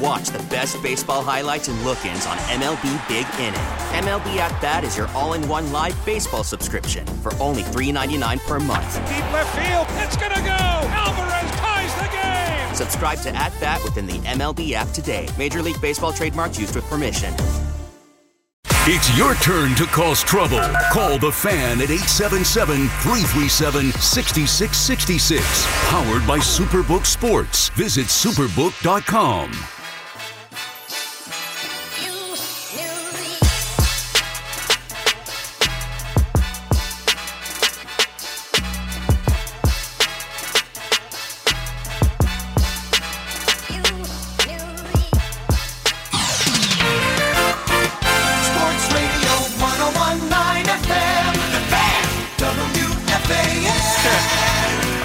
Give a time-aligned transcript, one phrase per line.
[0.00, 3.60] And watch the best baseball highlights and look-ins on MLB Big Inning.
[4.04, 8.94] MLB At Bat is your all-in-one live baseball subscription for only $3.99 per month.
[9.08, 10.88] Deep left field, it's gonna go.
[10.90, 12.74] Alvarez ties the game.
[12.74, 15.28] Subscribe to At Bat within the MLB app today.
[15.38, 17.34] Major League Baseball trademarks used with permission.
[18.84, 20.62] It's your turn to cause trouble.
[20.90, 25.66] Call the fan at 877 337 6666.
[25.90, 27.68] Powered by Superbook Sports.
[27.70, 29.79] Visit superbook.com.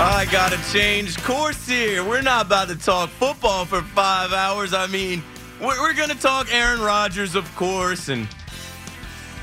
[0.06, 2.04] I gotta change course here.
[2.04, 4.72] We're not about to talk football for five hours.
[4.72, 5.24] I mean,
[5.60, 8.28] we're, we're gonna talk Aaron Rodgers, of course, and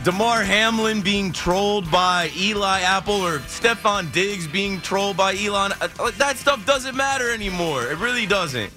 [0.04, 5.72] Damar Hamlin being trolled by Eli Apple or Stefon Diggs being trolled by Elon.
[5.80, 7.86] Uh, That stuff doesn't matter anymore.
[7.86, 8.72] It really doesn't.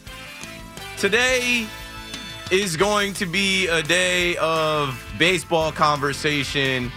[0.97, 1.67] Today
[2.49, 6.91] is going to be a day of baseball conversation.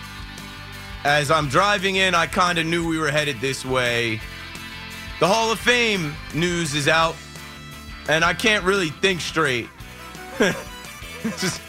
[1.05, 4.21] As I'm driving in, I kind of knew we were headed this way.
[5.21, 7.17] The Hall of Fame news is out,
[8.09, 9.69] and I can't really think straight.
[11.39, 11.61] Just,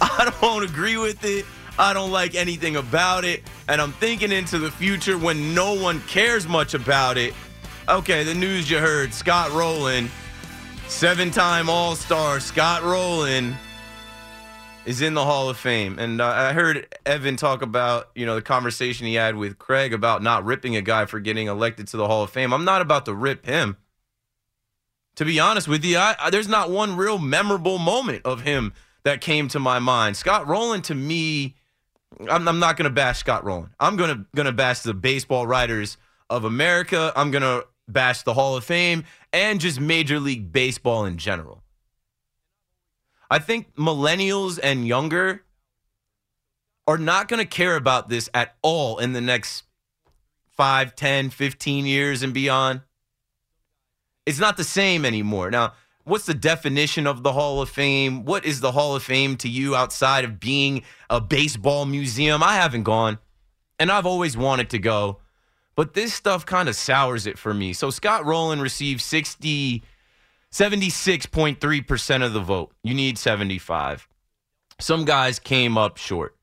[0.00, 1.44] I don't agree with it.
[1.80, 3.42] I don't like anything about it.
[3.66, 7.34] And I'm thinking into the future when no one cares much about it.
[7.88, 10.08] Okay, the news you heard Scott Rolen,
[10.86, 13.56] seven time All Star Scott Rolen,
[14.84, 15.98] is in the Hall of Fame.
[15.98, 19.92] And uh, I heard Evan talk about, you know, the conversation he had with Craig
[19.92, 22.52] about not ripping a guy for getting elected to the Hall of Fame.
[22.52, 23.76] I'm not about to rip him.
[25.16, 28.72] To be honest with you, I, I, there's not one real memorable moment of him
[29.04, 30.16] that came to my mind.
[30.16, 31.54] Scott Rolen, to me,
[32.28, 33.70] I'm, I'm not going to bash Scott Rolen.
[33.78, 35.96] I'm going to going to bash the baseball writers
[36.30, 37.12] of America.
[37.14, 41.61] I'm going to bash the Hall of Fame and just Major League Baseball in general.
[43.32, 45.42] I think millennials and younger
[46.86, 49.64] are not going to care about this at all in the next
[50.50, 52.82] 5, 10, 15 years and beyond.
[54.26, 55.50] It's not the same anymore.
[55.50, 55.72] Now,
[56.04, 58.26] what's the definition of the Hall of Fame?
[58.26, 62.42] What is the Hall of Fame to you outside of being a baseball museum?
[62.42, 63.18] I haven't gone,
[63.78, 65.20] and I've always wanted to go,
[65.74, 67.72] but this stuff kind of sours it for me.
[67.72, 69.82] So Scott Rolen received 60,
[70.52, 72.72] 76.3% of the vote.
[72.82, 74.08] You need 75.
[74.78, 76.36] Some guys came up short.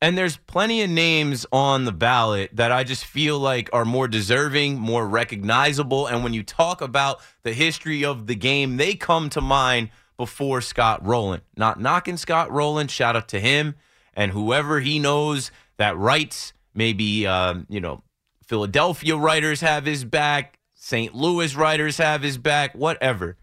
[0.00, 4.06] And there's plenty of names on the ballot that I just feel like are more
[4.06, 6.06] deserving, more recognizable.
[6.06, 10.60] And when you talk about the history of the game, they come to mind before
[10.60, 11.40] Scott Rolen.
[11.56, 13.74] Not knocking Scott Rolen, shout out to him
[14.14, 16.52] and whoever he knows that writes.
[16.74, 18.02] Maybe, um, you know,
[18.46, 20.57] Philadelphia writers have his back,
[20.88, 21.14] St.
[21.14, 23.36] Louis writers have his back, whatever.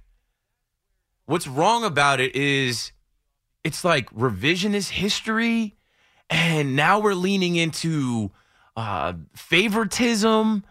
[1.27, 2.91] What's wrong about it is
[3.63, 5.75] it's like revisionist history
[6.27, 8.31] and now we're leaning into
[8.75, 10.63] uh, favoritism.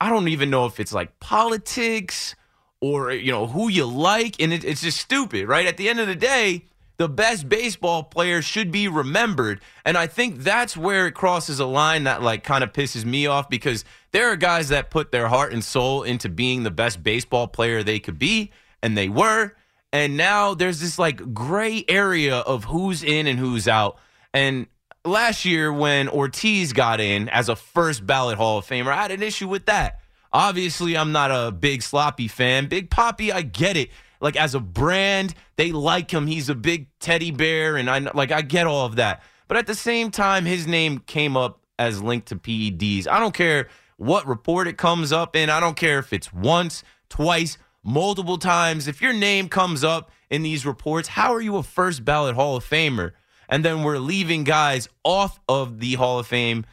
[0.00, 2.34] I don't even know if it's like politics
[2.80, 5.66] or you know who you like, and it, it's just stupid, right?
[5.68, 6.64] At the end of the day,
[7.00, 11.64] the best baseball player should be remembered, and I think that's where it crosses a
[11.64, 15.26] line that like kind of pisses me off because there are guys that put their
[15.26, 18.50] heart and soul into being the best baseball player they could be,
[18.82, 19.56] and they were,
[19.94, 23.96] and now there's this like gray area of who's in and who's out,
[24.34, 24.66] and
[25.02, 29.10] last year when Ortiz got in as a first ballot Hall of Famer, I had
[29.10, 30.00] an issue with that.
[30.34, 32.66] Obviously, I'm not a big sloppy fan.
[32.66, 33.88] Big Papi, I get it.
[34.20, 36.26] Like as a brand, they like him.
[36.26, 39.22] He's a big teddy bear, and I like I get all of that.
[39.48, 43.08] But at the same time, his name came up as linked to PEDs.
[43.08, 45.50] I don't care what report it comes up in.
[45.50, 48.86] I don't care if it's once, twice, multiple times.
[48.86, 52.56] If your name comes up in these reports, how are you a first ballot Hall
[52.56, 53.12] of Famer?
[53.50, 56.64] and then we're leaving guys off of the Hall of Fame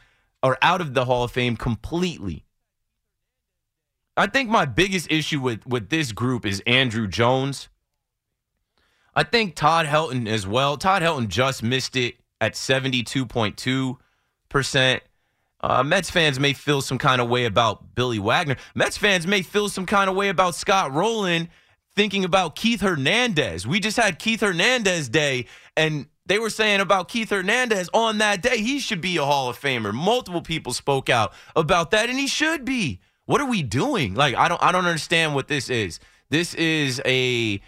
[0.42, 2.44] or out of the Hall of Fame completely.
[4.18, 7.68] I think my biggest issue with with this group is Andruw Jones.
[9.14, 10.76] I think Todd Helton as well.
[10.76, 15.00] Todd Helton just missed it at 72.2%.
[15.60, 18.54] Uh, Mets fans may feel some kind of way about Billy Wagner.
[18.76, 21.48] Mets fans may feel some kind of way about Scott Rolen
[21.96, 23.66] thinking about Keith Hernandez.
[23.66, 28.40] We just had Keith Hernandez Day, and they were saying about Keith Hernandez on that
[28.40, 29.92] day, he should be a Hall of Famer.
[29.92, 33.00] Multiple people spoke out about that, and he should be.
[33.28, 34.14] What are we doing?
[34.14, 36.00] Like, I don't I don't understand what this is.
[36.30, 37.60] This is a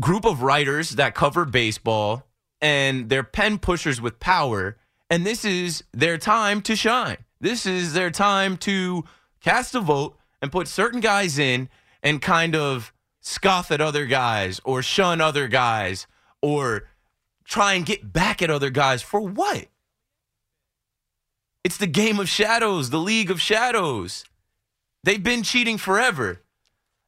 [0.00, 2.26] group of writers that cover baseball
[2.62, 4.78] and they're pen pushers with power
[5.10, 7.18] and this is their time to shine.
[7.42, 9.04] This is their time to
[9.42, 11.68] cast a vote and put certain guys in
[12.02, 16.06] and kind of scoff at other guys or shun other guys
[16.40, 16.88] or
[17.44, 19.66] try and get back at other guys for what?
[21.64, 24.24] It's the game of shadows, the league of shadows.
[25.04, 26.40] They've been cheating forever.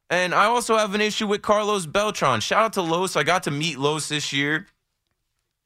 [0.09, 2.41] And I also have an issue with Carlos Beltran.
[2.41, 3.15] Shout out to Los.
[3.15, 4.67] I got to meet Los this year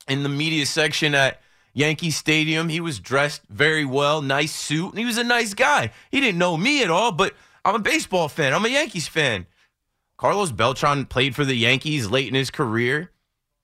[0.08, 1.42] in the media section at
[1.74, 2.70] Yankee Stadium.
[2.70, 5.92] He was dressed very well, nice suit, and he was a nice guy.
[6.12, 7.34] He didn't know me at all, but
[7.66, 8.54] I'm a baseball fan.
[8.54, 9.48] I'm a Yankees fan.
[10.18, 13.12] Carlos Beltran played for the Yankees late in his career.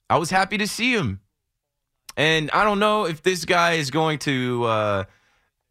[0.10, 1.21] I was happy to see him.
[2.15, 5.04] And I don't know if this guy is going to uh,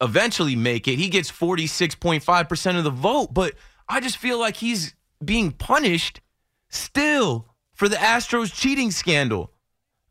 [0.03, 0.97] eventually make it.
[0.97, 3.55] He gets 46.5% of the vote, but
[3.89, 4.95] I just feel like he's
[5.25, 6.21] being punished
[6.69, 9.52] still for the Astros cheating scandal.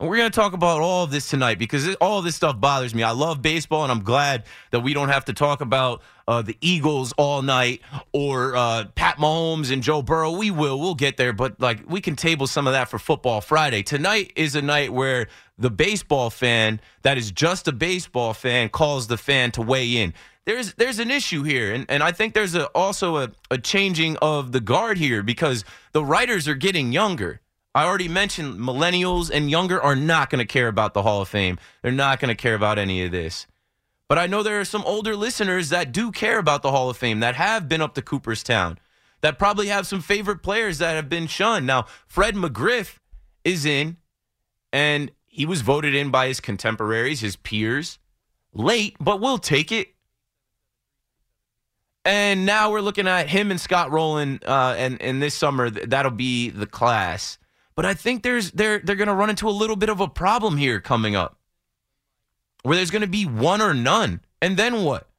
[0.02, 2.96] And we're going to talk about all of this tonight because all this stuff bothers
[2.96, 3.04] me.
[3.04, 6.58] I love baseball, and I'm glad that we don't have to talk about uh, the
[6.60, 7.82] Eagles all night
[8.12, 10.32] or uh, Pat Mahomes and Joe Burrow.
[10.32, 10.80] We will.
[10.80, 11.34] We'll get there.
[11.34, 13.84] But, like, we can table some of that for Football Friday.
[13.84, 15.28] Tonight is a night where
[15.60, 20.16] the baseball fan that is just a baseball fan calls the fan to weigh in.
[20.46, 24.18] There's there's an issue here, and, and I think there's a, also a, a changing
[24.18, 27.41] of the guard here because the writers are getting younger.
[27.74, 31.30] I already mentioned millennials and younger are not going to care about the Hall of
[31.30, 31.58] Fame.
[31.82, 33.48] They're not going to care about any of this.
[34.10, 36.98] But I know there are some older listeners that do care about the Hall of
[36.98, 38.78] Fame that have been up to Cooperstown,
[39.22, 41.66] that probably have some favorite players that have been shunned.
[41.66, 42.98] Now, Fred McGriff
[43.46, 43.96] is in,
[44.74, 48.00] and he was voted in by his contemporaries, his peers,
[48.54, 49.88] late, but we'll take it.
[52.04, 56.12] And now we're looking at him and Scott Rolen, uh, and and this summer that'll
[56.12, 57.38] be the class.
[57.82, 60.08] But I think there's they're they're going to run into a little bit of a
[60.08, 61.40] problem here coming up,
[62.62, 65.10] where there's going to be one or none, and then what?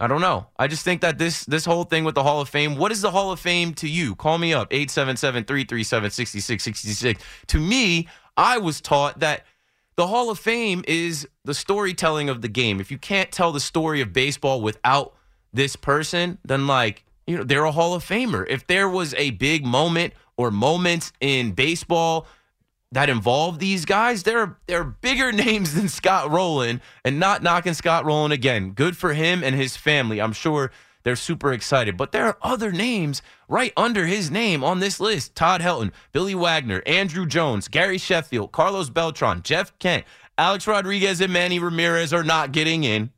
[0.00, 0.48] I don't know.
[0.58, 3.02] I just think that this this whole thing with the Hall of Fame, what is
[3.02, 4.16] the Hall of Fame to you?
[4.16, 7.20] Call me up 877-337-6666.
[7.46, 9.46] To me, I was taught that
[9.94, 12.80] the Hall of Fame is the storytelling of the game.
[12.80, 15.14] If you can't tell the story of baseball without
[15.52, 18.44] this person, then like, you know, they're a Hall of Famer.
[18.48, 22.26] If there was a big moment or moments in baseball
[22.92, 28.04] that involve these guys, they're they're bigger names than Scott Rolen, and not knocking Scott
[28.04, 28.70] Rolen again.
[28.70, 30.20] Good for him and his family.
[30.20, 30.70] I'm sure
[31.02, 31.96] they're super excited.
[31.96, 36.34] But there are other names right under his name on this list: Todd Helton, Billy
[36.34, 40.04] Wagner, Andruw Jones, Gary Sheffield, Carlos Beltran, Jeff Kent,
[40.38, 43.10] Alex Rodriguez, and Manny Ramirez are not getting in.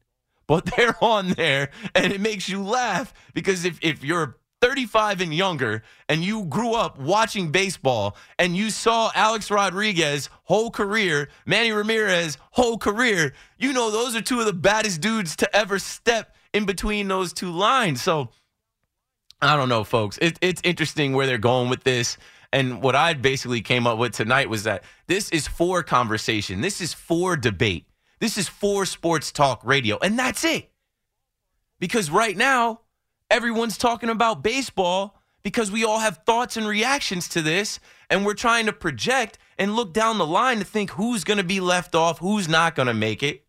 [0.47, 5.35] But they're on there, and it makes you laugh because if, if you're 35 and
[5.35, 11.73] younger and you grew up watching baseball and you saw Alex Rodriguez whole career, Manny
[11.73, 16.35] Ramirez whole career, you know those are two of the baddest dudes to ever step
[16.53, 18.03] in between those two lines.
[18.03, 18.31] So
[19.41, 20.19] I don't know, folks.
[20.21, 22.17] It, it's interesting where they're going with this.
[22.53, 26.61] And what I basically came up with tonight was that this is for conversation.
[26.61, 27.85] This is for debate.
[28.21, 29.99] This is for sports talk radio.
[29.99, 30.71] And that's it.
[31.79, 32.81] Because right now,
[33.31, 37.81] everyone's talking about baseball because we all have thoughts and reactions to this
[38.11, 41.45] and we're trying to project and look down the line to think who's going to
[41.45, 43.45] be left off, who's not going to make it.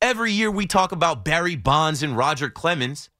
[0.00, 3.10] Every year we talk about Barry Bonds and Roger Clemens.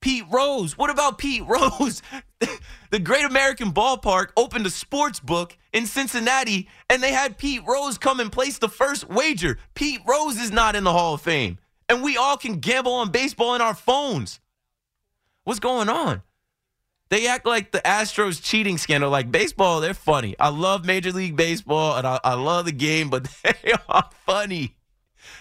[0.00, 0.76] Pete Rose.
[0.76, 2.02] What about Pete Rose?
[2.90, 7.98] the Great American Ballpark opened a sports book in Cincinnati and they had Pete Rose
[7.98, 9.58] come and place the first wager.
[9.74, 11.58] Pete Rose is not in the Hall of Fame.
[11.88, 14.40] And we all can gamble on baseball in our phones.
[15.46, 16.22] What's going on?
[17.08, 20.34] They act like the Astros cheating scandal, like baseball, they're funny.
[20.40, 24.74] I love Major League Baseball and I, I love the game, but they are funny.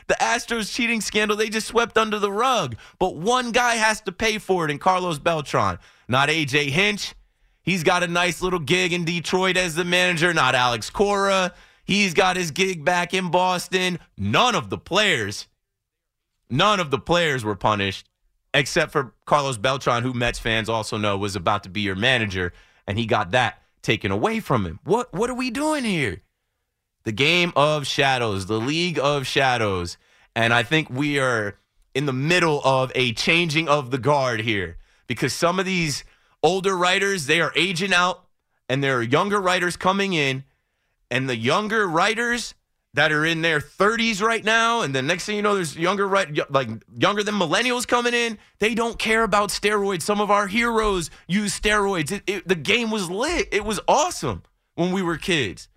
[0.05, 2.75] The Astros cheating scandal, they just swept under the rug.
[2.99, 7.15] But one guy has to pay for it in Carlos Beltran, not AJ Hinch.
[7.63, 11.51] He's got a nice little gig in Detroit as the manager, not Alex Cora.
[11.83, 13.97] He's got his gig back in Boston.
[14.19, 15.47] None of the players,
[16.47, 18.07] none of the players were punished,
[18.55, 22.53] except for Carlos Beltran, who Mets fans also know was about to be your manager,
[22.87, 24.79] and he got that taken away from him.
[24.83, 26.21] What what are we doing here?
[27.03, 29.97] The game of shadows, the league of shadows.
[30.35, 31.57] And I think we are
[31.93, 36.03] in the middle of a changing of the guard here because some of these
[36.41, 38.25] older writers, they are aging out
[38.67, 40.43] and there are younger writers coming in
[41.11, 42.55] and the younger writers
[42.95, 46.07] that are in their 30s right now and the next thing you know there's younger
[46.07, 48.37] right like younger than millennials coming in.
[48.59, 50.01] They don't care about steroids.
[50.01, 52.11] Some of our heroes use steroids.
[52.11, 53.49] It, it, the game was lit.
[53.51, 54.43] It was awesome
[54.75, 55.67] when we were kids.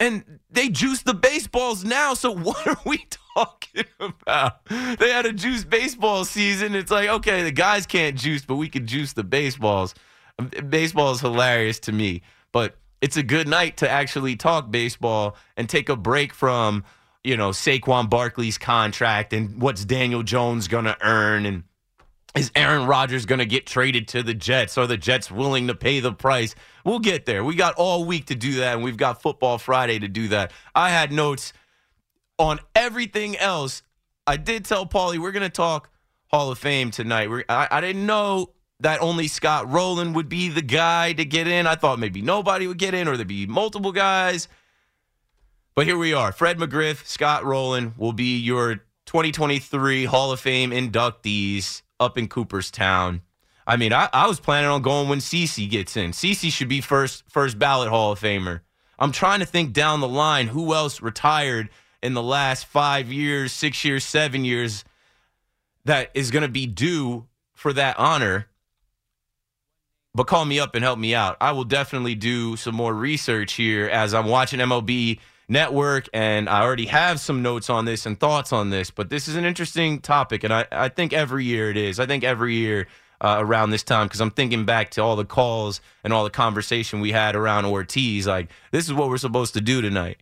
[0.00, 3.06] And they juice the baseballs now so what are we
[3.36, 4.66] talking about?
[4.66, 6.74] They had a juice baseball season.
[6.74, 9.94] It's like okay the guys can't juice but we can juice the baseballs.
[10.40, 12.22] Um, baseball is hilarious to me.
[12.50, 16.84] But it's a good night to actually talk baseball and take a break from,
[17.22, 21.64] you know, Saquon Barkley's contract and what's Daniel Jones going to earn and
[22.34, 24.76] is Aaron Rodgers going to get traded to the Jets?
[24.76, 26.54] Are the Jets willing to pay the price?
[26.84, 27.44] We'll get there.
[27.44, 30.52] We got all week to do that, and we've got Football Friday to do that.
[30.74, 31.52] I had notes
[32.38, 33.82] on everything else.
[34.26, 35.90] I did tell Paulie we're going to talk
[36.26, 37.28] Hall of Fame tonight.
[37.48, 38.50] I, I didn't know
[38.84, 41.66] that only Scott Rolen would be the guy to get in.
[41.66, 44.46] I thought maybe nobody would get in or there'd be multiple guys.
[45.74, 46.32] But here we are.
[46.32, 48.76] Fred McGriff, Scott Rolen will be your
[49.06, 53.22] 2023 Hall of Fame inductees up in Cooperstown.
[53.66, 56.10] I mean, I, I was planning on going when CC gets in.
[56.10, 58.60] CC should be first first ballot Hall of Famer.
[58.98, 61.70] I'm trying to think down the line who else retired
[62.02, 64.84] in the last five years, six years, seven years
[65.86, 68.48] that is going to be due for that honor
[70.14, 71.36] but call me up and help me out.
[71.40, 75.18] I will definitely do some more research here as I'm watching MLB
[75.48, 78.90] Network, and I already have some notes on this and thoughts on this.
[78.90, 81.98] But this is an interesting topic, and I, I think every year it is.
[81.98, 82.86] I think every year
[83.20, 86.30] uh, around this time, because I'm thinking back to all the calls and all the
[86.30, 88.26] conversation we had around Ortiz.
[88.26, 90.18] Like, this is what we're supposed to do tonight.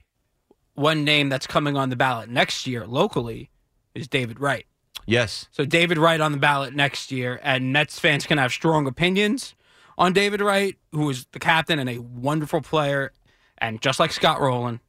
[0.75, 3.51] One name that's coming on the ballot next year locally
[3.95, 4.65] is David Wright.
[5.07, 5.49] Yes.
[5.51, 9.55] So David Wright on the ballot next year, and Nets fans can have strong opinions
[9.99, 13.13] on David Wright, who is the captain and a wonderful player.
[13.59, 14.81] And just like Scott Rolen,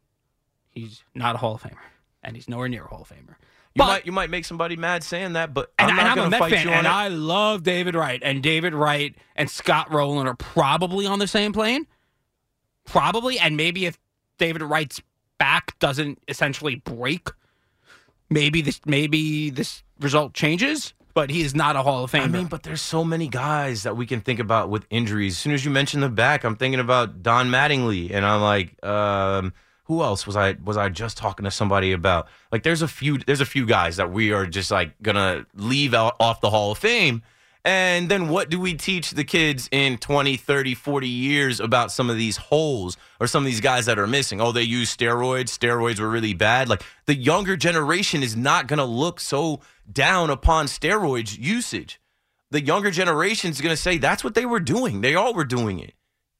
[0.72, 1.78] he's not a Hall of Famer,
[2.24, 3.36] and he's nowhere near a Hall of Famer.
[3.76, 6.32] You but, might you might make somebody mad saying that, but I'm and, not going
[6.32, 6.92] to fight fan, you on and it.
[6.92, 11.54] I love David Wright, and David Wright and Scott Rolen are probably on the same
[11.54, 11.88] plane,
[12.86, 13.40] probably.
[13.40, 14.00] And maybe if
[14.38, 15.02] David Wright's
[15.40, 17.30] back doesn't essentially break,
[18.30, 22.24] maybe this maybe this result changes but he is not a Hall of Famer.
[22.24, 25.34] I mean, but there's so many guys that we can think about with injuries.
[25.34, 28.84] As soon as you mention the back, I'm thinking about Don Mattingly, and I'm like,
[28.86, 29.53] um,
[29.86, 32.27] who else was I was I just talking to somebody about?
[32.51, 35.93] Like, there's a few there's a few guys that we are just like gonna leave
[35.93, 37.22] out off the Hall of Fame.
[37.65, 42.10] And then what do we teach the kids in 20, 30, 40 years about some
[42.10, 44.41] of these holes or some of these guys that are missing?
[44.41, 45.58] Oh, they use steroids.
[45.58, 46.67] Steroids were really bad.
[46.67, 52.01] Like the younger generation is not going to look so down upon steroids usage.
[52.51, 55.00] The younger generation is going to say that's what they were doing.
[55.00, 55.93] They all were doing it.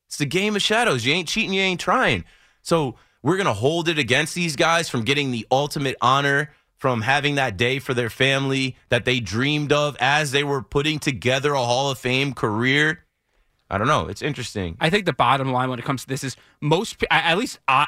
[0.08, 1.06] It's the game of shadows.
[1.06, 2.26] You ain't cheating, you ain't trying.
[2.62, 6.52] So we're going to hold it against these guys from getting the ultimate honor
[6.84, 11.00] from having that day for their family that they dreamed of as they were putting
[11.00, 13.06] together a Hall of Fame career.
[13.70, 14.10] I don't know.
[14.10, 14.76] It's interesting.
[14.82, 17.86] I think the bottom line when it comes to this is most, at least uh,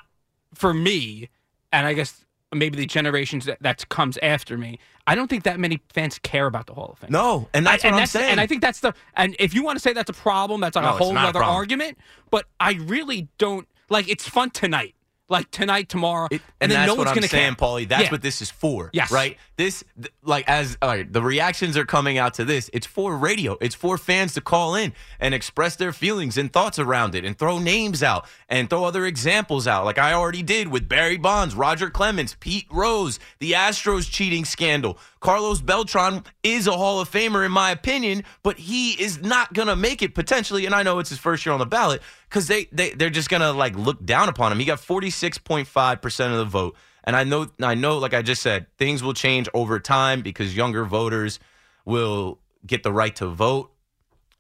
[0.54, 1.28] for me,
[1.74, 5.60] and I guess maybe the generations that, that comes after me, I don't think that
[5.60, 7.10] many fans care about the Hall of Fame.
[7.12, 8.32] No, and that's I, what and I'm saying.
[8.32, 10.78] And I think that's the and if you want to say that's a problem, that's
[10.78, 11.98] like no, a whole other a argument.
[12.32, 14.08] But I really don't like.
[14.08, 14.95] It's fun tonight
[15.28, 17.56] like tonight, tomorrow, it, and, and, then that's no what one's I'm going to saying,
[17.56, 17.68] care.
[17.68, 17.88] Paulie.
[17.88, 18.12] That's yeah.
[18.12, 18.90] what this is for.
[18.94, 19.38] Yes, right.
[19.58, 22.70] This, th- like, as all right, the reactions are coming out to this.
[22.74, 23.58] It's for radio.
[23.62, 27.38] It's for fans to call in and express their feelings and thoughts around it, and
[27.38, 31.56] throw names out and throw other examples out, like I already did with Barry Bonds,
[31.56, 34.98] Roger Clemens, Pete Rose, the Astros cheating scandal.
[35.26, 39.68] Carlos Beltran is a Hall of Famer, in my opinion, but he is not going
[39.68, 40.68] to make it potentially.
[40.68, 43.28] And I know it's his first year on the ballot because they, they, they're just
[43.28, 44.60] going to like look down upon him.
[44.60, 46.78] He got 46.5% of the vote.
[47.06, 50.56] And I know, I know, like I just said, things will change over time because
[50.56, 51.40] younger voters
[51.86, 53.72] will get the right to vote.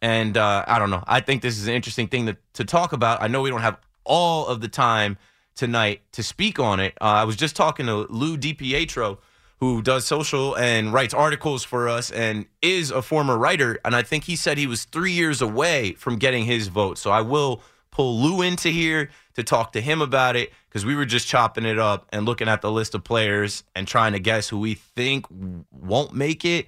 [0.03, 1.03] And uh, I don't know.
[1.07, 3.23] I think this is an interesting thing to, to talk about.
[3.23, 5.17] I know we don't have all of the time
[5.55, 6.93] tonight to speak on it.
[7.01, 9.17] Uh, I was just talking to Lou DiPietro
[9.57, 13.79] who does social and writes articles for us and is a former writer.
[13.85, 16.97] And I think he said he was three years away from getting his vote.
[16.97, 20.95] So I will pull Lou into here to talk to him about it because we
[20.95, 24.19] were just chopping it up and looking at the list of players and trying to
[24.19, 25.25] guess who we think
[25.71, 26.67] won't make it.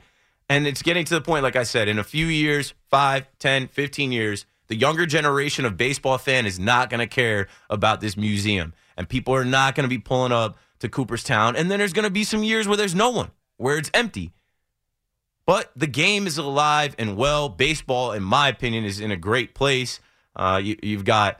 [0.49, 3.67] And it's getting to the point, like I said, in a few years, 5, 10,
[3.67, 8.15] 15 years, the younger generation of baseball fan is not going to care about this
[8.15, 8.73] museum.
[8.95, 11.55] And people are not going to be pulling up to Cooperstown.
[11.55, 14.33] And then there's going to be some years where there's no one, where it's empty.
[15.45, 17.47] But the game is alive and well.
[17.47, 19.99] Baseball, in my opinion, is in a great place.
[20.35, 21.39] Uh, you, you've got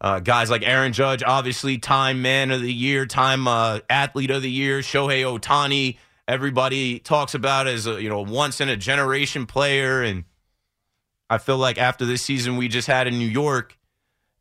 [0.00, 4.42] uh, guys like Aaron Judge, obviously, Time Man of the Year, Time uh, Athlete of
[4.42, 5.96] the Year, Shohei Ohtani.
[6.28, 10.24] Everybody talks about as a you know once in a generation player, and
[11.28, 13.77] I feel like after this season we just had in New York,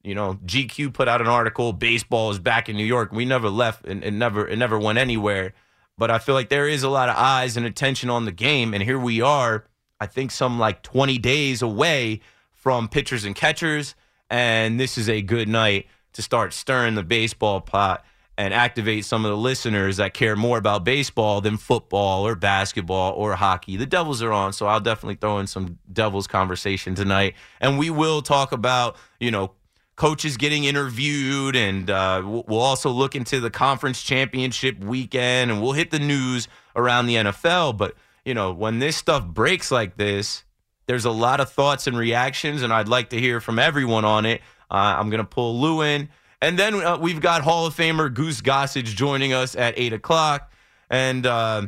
[0.08, 3.12] you know, GQ put out an article, baseball is back in New York.
[3.12, 5.54] We never left and it never it never went anywhere.
[5.98, 8.74] But I feel like there is a lot of eyes and attention on the game,
[8.74, 9.66] and here we are.
[10.00, 12.22] I think some like 20 days away
[12.54, 13.96] from pitchers and catchers
[14.30, 18.04] and this is a good night to start stirring the baseball pot
[18.38, 23.14] and activate some of the listeners that care more about baseball than football or basketball
[23.14, 23.78] or hockey.
[23.78, 27.34] The Devils are on, so I'll definitely throw in some Devils conversation tonight.
[27.60, 29.54] And we will talk about, you know,
[29.98, 35.74] coaches getting interviewed, and uh, we'll also look into the conference championship weekend, and we'll
[35.74, 37.78] hit the news around the NFL.
[37.78, 40.46] But, you know, when this stuff breaks like this,
[40.86, 44.26] there's a lot of thoughts and reactions, and I'd like to hear from everyone on
[44.26, 44.42] it.
[44.72, 46.10] Uh, I'm to pull Lou in.
[46.42, 50.52] And then uh, we've got Hall of Famer Goose Gossage joining us at 8 o'clock.
[50.90, 51.68] And, uh,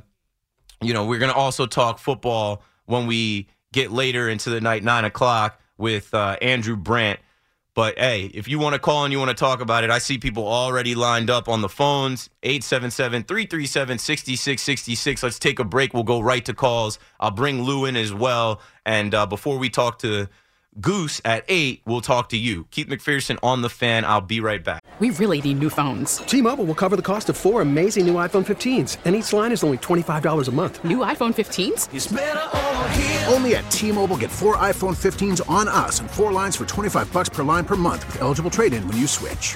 [0.81, 5.05] you know, we're to also talk football when we get later into the night, 9
[5.05, 7.19] o'clock, with uh, Andrew Brandt.
[7.79, 9.99] But hey, if you want to call and you want to talk about it, I
[9.99, 15.23] see people already lined up on the phones 877 337 6666.
[15.23, 15.93] Let's take a break.
[15.93, 16.99] We'll go right to calls.
[17.21, 18.59] I'll bring Lou in as well.
[18.85, 20.27] And uh, before we talk to
[20.79, 22.65] Goose at 8, we'll talk to you.
[22.71, 24.05] Keith McPherson on the fan.
[24.05, 24.83] I'll be right back.
[24.99, 26.17] We really need new phones.
[26.17, 29.53] T Mobile will cover the cost of four amazing new iPhone 15s, and each line
[29.53, 30.83] is only $25 a month.
[30.83, 31.87] New iPhone 15s?
[33.31, 37.13] Only at T Mobile get four iPhone 15s on us and four lines for 25
[37.13, 39.55] bucks per line per month with eligible trade in when you switch.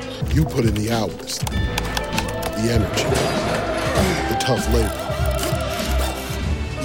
[0.33, 3.03] You put in the hours, the energy,
[4.29, 4.87] the tough labor.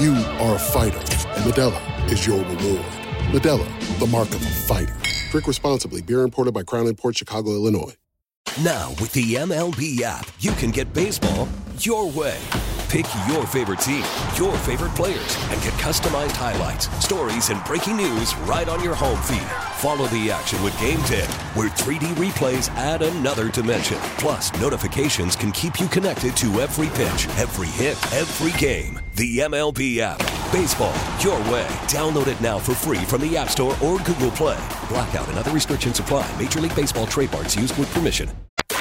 [0.03, 2.85] You are a fighter, and Modelo is your reward.
[3.31, 4.97] Modelo, the mark of a fighter.
[5.31, 6.03] Drink responsibly.
[6.03, 7.95] Beer imported by Crown Port Chicago, Illinois.
[8.65, 11.47] Now, with the MLB app, you can get baseball
[11.79, 12.39] your way.
[12.89, 14.05] Pick your favorite team,
[14.37, 19.21] your favorite players, and get customized highlights, stories, and breaking news right on your home
[19.23, 19.66] feed.
[19.79, 23.99] Follow the action with Game 10, where 3D replays add another dimension.
[24.17, 28.99] Plus, notifications can keep you connected to every pitch, every hit, every game.
[29.17, 30.19] The MLB app.
[30.51, 31.67] Baseball, your way.
[31.89, 34.59] Download it now for free from the App Store or Google Play.
[34.89, 36.27] Blackout and other restrictions apply.
[36.41, 38.31] Major League Baseball trademarks used with permission.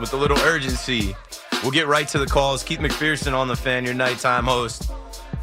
[0.00, 1.16] with a little urgency.
[1.62, 2.62] We'll get right to the calls.
[2.62, 4.90] Keith McPherson on the fan, your nighttime host.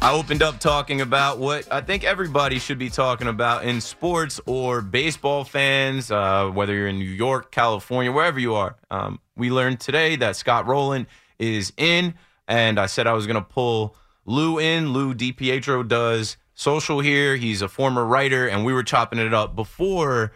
[0.00, 4.40] I opened up talking about what I think everybody should be talking about in sports
[4.46, 8.76] or baseball fans, uh, whether you're in New York, California, wherever you are.
[8.90, 11.06] Um, we learned today that Scott Rolen
[11.38, 12.14] is in,
[12.48, 14.92] and I said I was going to pull Lou in.
[14.92, 17.36] Lou DiPietro does social here.
[17.36, 20.32] He's a former writer, and we were chopping it up before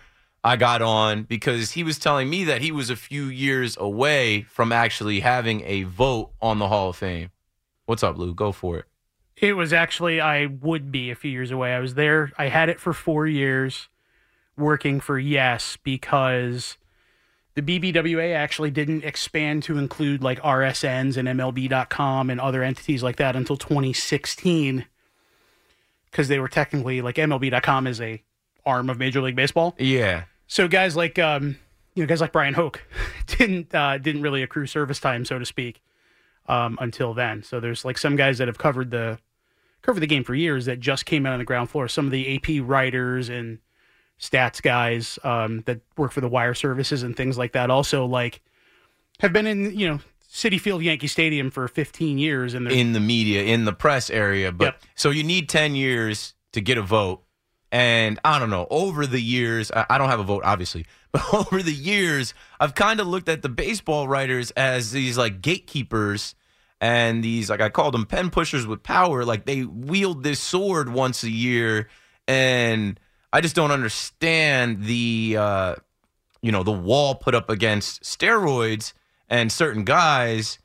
[0.47, 4.43] I got on because he was telling me that he was a few years away
[4.43, 7.33] from actually having a vote on the Hall of Fame.
[7.87, 8.33] What's up, Lou?
[8.33, 8.85] Go for it.
[9.37, 11.75] It was actually, I would be a few years away.
[11.75, 13.89] I was there, I had it for four years
[14.57, 16.79] working for Yes because
[17.55, 23.17] the BBWA actually didn't expand to include like RSNs and MLB.com and other entities like
[23.17, 24.87] that until 2016
[26.09, 28.23] because they were technically like MLB.com is a
[28.65, 29.75] arm of Major League Baseball.
[29.77, 30.25] Yeah.
[30.47, 31.59] So guys like um,
[31.95, 32.81] you know, guys like Bryan Hoch
[33.27, 35.83] didn't uh, didn't really accrue service time, so to speak,
[36.47, 37.43] um, until then.
[37.43, 39.19] So there's like some guys that have covered the
[39.83, 41.89] covered the game for years that just came out on the ground floor.
[41.89, 43.59] Some of the AP writers and
[44.21, 48.41] stats guys um, that work for the wire services and things like that also like
[49.21, 53.01] have been in you know Citi Field Yankee Stadium for 15 years and in the
[53.01, 54.53] media, in the press area.
[54.53, 57.23] But so you need 10 years to get a vote.
[57.77, 61.63] And I don't know, over the years, I don't have a vote, obviously, but over
[61.63, 66.35] the years, I've kind of looked at the baseball writers as these like gatekeepers
[66.81, 69.27] and these, like I called them pen pushers with power.
[69.27, 71.91] Like they wield this sword once a year.
[72.27, 72.99] And
[73.31, 75.75] I just don't understand the, uh,
[76.41, 78.95] you know, the wall put up against steroids
[79.29, 80.61] and certain guys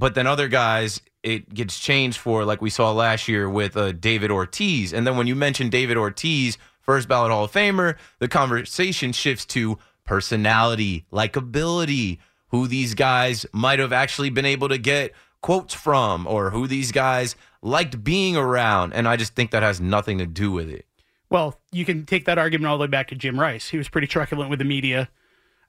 [0.00, 3.92] but then other guys it gets changed for like we saw last year with uh,
[3.92, 4.92] David Ortiz.
[4.92, 9.44] And then when you mention David Ortiz, first ballot Hall of Famer, the conversation shifts
[9.46, 16.26] to personality, likability, who these guys might have actually been able to get quotes from,
[16.26, 18.92] or who these guys liked being around.
[18.92, 20.84] And I just think that has nothing to do with it.
[21.30, 23.68] Well, you can take that argument all the way back to Jim Rice.
[23.68, 25.08] He was pretty truculent with the media.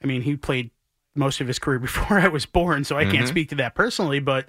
[0.03, 0.71] I mean, he played
[1.15, 3.29] most of his career before I was born, so I can't Mhm.
[3.29, 4.47] speak to that personally, but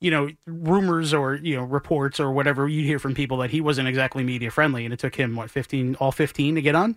[0.00, 3.60] you know, rumors or, you know, reports or whatever you'd hear from people that he
[3.60, 6.94] wasn't exactly media friendly and it took him what 15 all 15 to get on.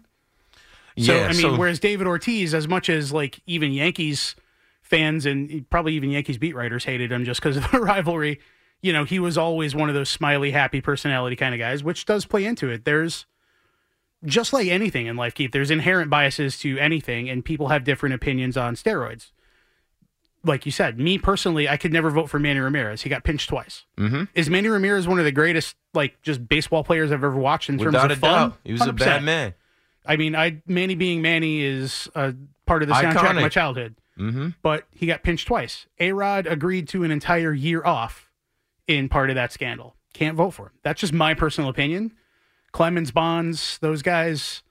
[0.97, 4.35] So Yeah, I mean, so- whereas David Ortiz as much as like even Yankees
[4.81, 8.39] fans and probably even Yankees beat writers hated him just because of the rivalry,
[8.81, 12.05] you know, he was always one of those smiley happy personality kind of guys, which
[12.05, 12.85] does play into it.
[12.85, 13.25] There's
[14.25, 18.15] just like anything in life, Keith, there's inherent biases to anything, and people have different
[18.15, 19.31] opinions on steroids.
[20.43, 23.01] Like you said, me personally, I could never vote for Manny Ramirez.
[23.01, 23.85] He got pinched twice.
[23.97, 24.23] Mm-hmm.
[24.35, 27.77] Is Manny Ramirez one of the greatest, like, just baseball players I've ever watched in
[27.77, 28.49] terms of a fun?
[28.49, 28.57] doubt.
[28.63, 28.97] He was a 100%.
[28.97, 29.53] bad man.
[30.05, 32.33] I mean, I Manny being Manny is a
[32.65, 33.95] part of the soundtrack of my childhood.
[34.17, 34.49] Mm-hmm.
[34.61, 35.87] But he got pinched twice.
[35.99, 38.29] A Rod agreed to an entire year off
[38.87, 39.95] in part of that scandal.
[40.13, 40.71] Can't vote for him.
[40.83, 42.13] That's just my personal opinion.
[42.71, 44.61] Clemens Bonds, those guys,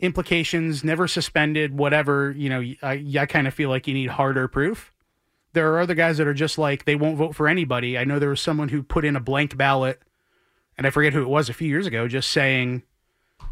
[0.00, 2.30] implications, never suspended, whatever.
[2.30, 4.92] You know, I, I kind of feel like you need harder proof.
[5.54, 7.96] There are other guys that are just like they won't vote for anybody.
[7.96, 10.02] I know there was someone who put in a blank ballot,
[10.76, 12.82] and I forget who it was a few years ago, just saying,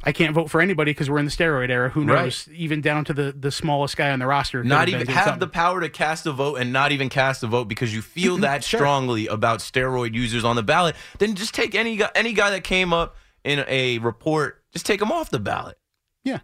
[0.04, 2.24] "I can't vote for anybody because we're in the steroid era." Who Right.
[2.24, 2.48] knows?
[2.52, 5.40] Even down to the the smallest guy on the roster, Not even have something.
[5.40, 8.36] the power to cast a vote and not even cast a vote because you feel
[8.38, 8.78] that Sure.
[8.78, 12.64] strongly about steroid users on the ballot, then just take any guy, any guy that
[12.64, 15.78] came up in a report, just take him off the ballot.
[16.24, 16.40] Yeah,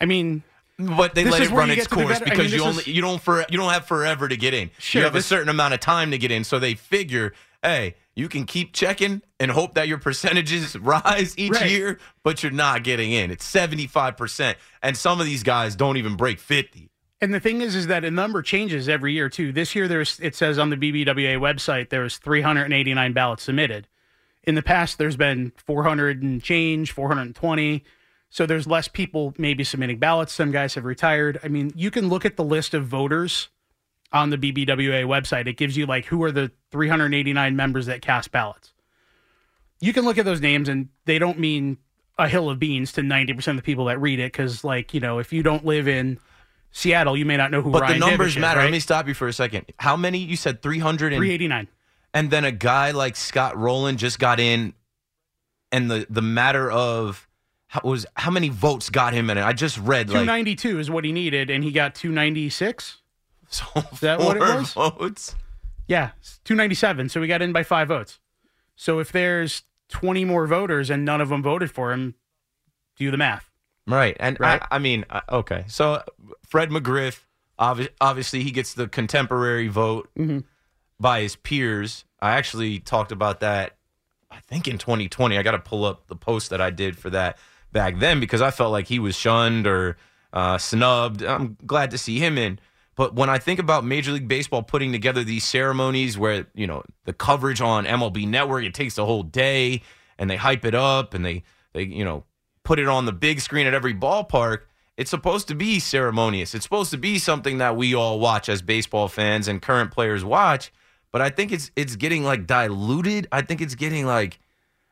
[0.00, 0.42] I mean,
[0.86, 2.60] but they this let it run its get to the course better- I because mean,
[2.60, 4.70] you only is- you don't for you don't have forever to get in.
[4.78, 7.32] Sure, you have this- a certain amount of time to get in, so they figure,
[7.62, 11.70] hey, you can keep checking and hope that your percentages rise each Right.
[11.70, 13.30] year, but you're not getting in.
[13.30, 16.90] It's seventy five percent, and some of these guys don't even break fifty.
[17.22, 19.52] And the thing is, is that a number changes every year too.
[19.52, 23.88] This year, there's it says on the BBWA website there was 389 ballots submitted.
[24.44, 27.84] In the past, there's been 400 and change, 420.
[28.30, 30.32] So there's less people maybe submitting ballots.
[30.32, 31.40] Some guys have retired.
[31.42, 33.48] I mean, you can look at the list of voters
[34.12, 35.46] on the BBWA website.
[35.48, 38.72] It gives you like who are the 389 members that cast ballots.
[39.80, 41.78] You can look at those names, and they don't mean
[42.18, 44.30] a hill of beans to 90% of the people that read it.
[44.32, 46.18] Because, like, you know, if you don't live in
[46.70, 48.58] Seattle, you may not know who But Ryan the numbers Divish is, matter.
[48.58, 48.64] right?
[48.64, 49.72] Let me stop you for a second.
[49.78, 50.18] How many?
[50.18, 51.68] You said 300 and 389.
[52.12, 54.74] And then a guy like Scott Rolen just got in,
[55.72, 57.26] and the the matter of
[57.72, 59.42] how was how many votes got him in it.
[59.44, 62.96] I just read like 292 is what he needed, and he got 296.
[63.52, 64.72] So is that what it was?
[64.74, 65.34] votes.
[65.88, 66.10] Yeah,
[66.44, 67.08] 297.
[67.08, 68.20] So we got in by five votes.
[68.76, 72.14] So if there's 20 more voters and none of them voted for him,
[72.96, 73.50] do the math.
[73.88, 74.16] Right.
[74.20, 74.62] And Right.
[74.70, 75.64] I, I mean, uh, okay.
[75.66, 76.00] So
[76.46, 77.22] Fred McGriff,
[77.58, 80.44] obvi- obviously, he gets the contemporary vote Mhm.
[81.00, 82.04] by his peers.
[82.20, 83.76] I actually talked about that,
[84.30, 85.36] I think in 2020.
[85.36, 87.36] I got to pull up the post that I did for that
[87.72, 89.96] back then because I felt like he was shunned or
[90.32, 91.22] uh, snubbed.
[91.22, 92.58] I'm glad to see him in.
[92.96, 96.82] But when I think about Major League Baseball putting together these ceremonies where, you know,
[97.04, 99.82] the coverage on MLB Network, it takes a whole day
[100.18, 102.24] and they hype it up and they, they you know,
[102.62, 104.62] put it on the big screen at every ballpark.
[104.96, 106.54] It's supposed to be ceremonious.
[106.54, 110.22] It's supposed to be something that we all watch as baseball fans and current players
[110.22, 110.70] watch.
[111.10, 113.26] But I think it's it's getting like diluted.
[113.32, 114.38] I think it's getting like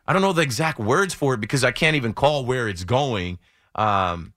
[0.08, 2.82] I don't know the exact words for it because I can't even call where it's
[2.82, 3.38] going.
[3.74, 4.32] Um,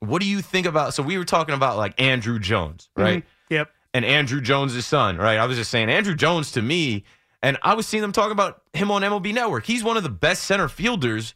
[0.00, 0.94] what do you think about?
[0.94, 3.22] So we were talking about like Andruw Jones, right?
[3.22, 3.26] Mhm.
[3.50, 3.70] Yep.
[3.94, 5.38] And Andruw Jones' son, right?
[5.38, 7.04] I was just saying Andruw Jones to me,
[7.42, 9.64] and I was seeing them talk about him on MLB Network.
[9.64, 11.34] He's one of the best center fielders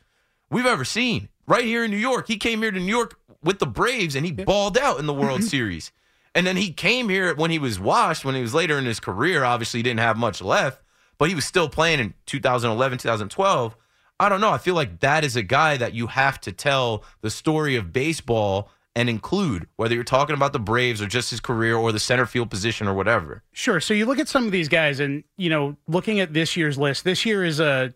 [0.51, 2.27] we've ever seen right here in New York.
[2.29, 5.15] He came here to New York with the Braves and he balled out in the
[5.15, 5.93] World Series.
[6.35, 9.01] And then he came here when he was washed, when he was later in his
[9.01, 9.45] career.
[9.45, 10.83] Obviously, he didn't have much left,
[11.19, 13.77] but he was still playing in 2011, 2012.
[14.19, 14.51] I don't know.
[14.51, 17.93] I feel like that is a guy that you have to tell the story of
[17.93, 21.99] baseball and include, whether you're talking about the Braves or just his career or the
[21.99, 23.43] center field position or whatever.
[23.53, 23.79] Sure.
[23.79, 26.79] So you look at some of these guys, and you know, looking at this year's
[26.79, 27.93] list, this year is a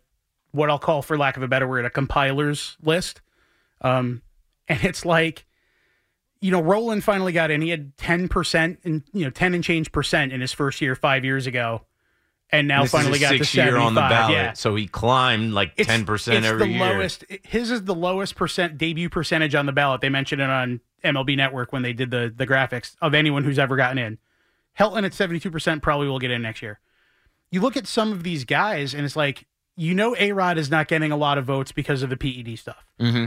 [0.53, 3.23] what I'll call, for lack of a better word, a compiler's list.
[3.81, 4.21] Um,
[4.69, 5.47] and it's like,
[6.43, 7.63] you know, Rolen finally got in.
[7.63, 10.95] He had ten percent, and you know, ten and change percent in his first year
[10.95, 11.81] five years ago,
[12.53, 14.11] and now This finally got to year on the 75.
[14.11, 14.53] ballot, Yeah.
[14.55, 16.81] so he climbed like ten percent it's every the year.
[16.95, 20.01] Lowest, his is the lowest percent debut percentage on the ballot.
[20.01, 23.59] They mentioned it on MLB Network when they did the the graphics of anyone who's
[23.59, 24.19] ever gotten in.
[24.79, 26.81] Helton at seventy two percent probably will get in next year.
[27.51, 30.71] You look at some of these guys, and it's like you know, A Rod is
[30.71, 32.85] not getting a lot of votes because of the PED stuff.
[33.01, 33.27] Mm-hmm.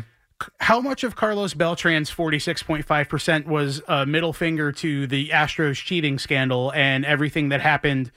[0.59, 5.07] How much of Carlos Beltran's forty six point five percent was a middle finger to
[5.07, 8.11] the Astros cheating scandal and everything that happened?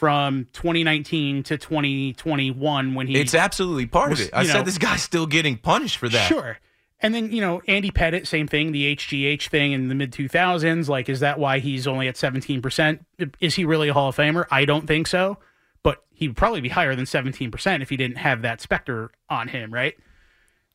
[0.00, 4.34] From 2019 to 2021, when he It's absolutely part was, of it.
[4.34, 6.26] I you know, said this guy's still getting punished for that.
[6.26, 6.58] Sure.
[7.00, 10.88] And then, you know, Andy Pettitte, same thing, the HGH thing in the mid 2000s.
[10.88, 13.00] Like, is that why he's only at 17%?
[13.40, 14.46] Is he really a Hall of Famer?
[14.50, 15.36] I don't think so.
[15.82, 19.48] But he would probably be higher than 17% if he didn't have that specter on
[19.48, 19.98] him, right?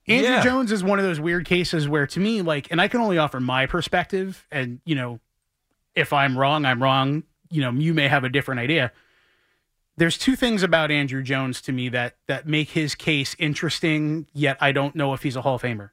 [0.08, 0.44] Andrew Yeah.
[0.44, 3.18] Jones is one of those weird cases where, to me, like, and I can only
[3.18, 4.46] offer my perspective.
[4.52, 5.20] And, you know,
[5.96, 7.24] if I'm wrong, I'm wrong.
[7.50, 8.92] You know, you may have a different idea
[9.98, 14.58] there's two things about Andruw Jones to me that that make his case interesting, yet
[14.60, 15.92] I don't know if he's a Hall of Famer.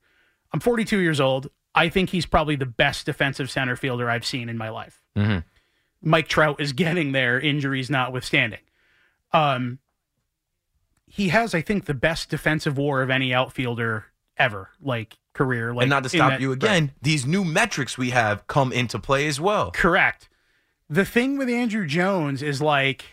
[0.52, 1.48] I'm 42 years old.
[1.74, 5.02] I think he's probably the best defensive center fielder I've seen in my life.
[5.16, 5.38] Mm-hmm.
[6.02, 8.58] Mike Trout is getting there, injuries notwithstanding.
[9.32, 9.78] Um,
[11.06, 15.72] he has, I think, the best defensive WAR of any outfielder ever, like career.
[15.72, 18.98] Like and not to stop that- you again, these new metrics we have come into
[18.98, 19.70] play as well.
[19.70, 20.28] Correct.
[20.90, 23.04] The thing with Andruw Jones is like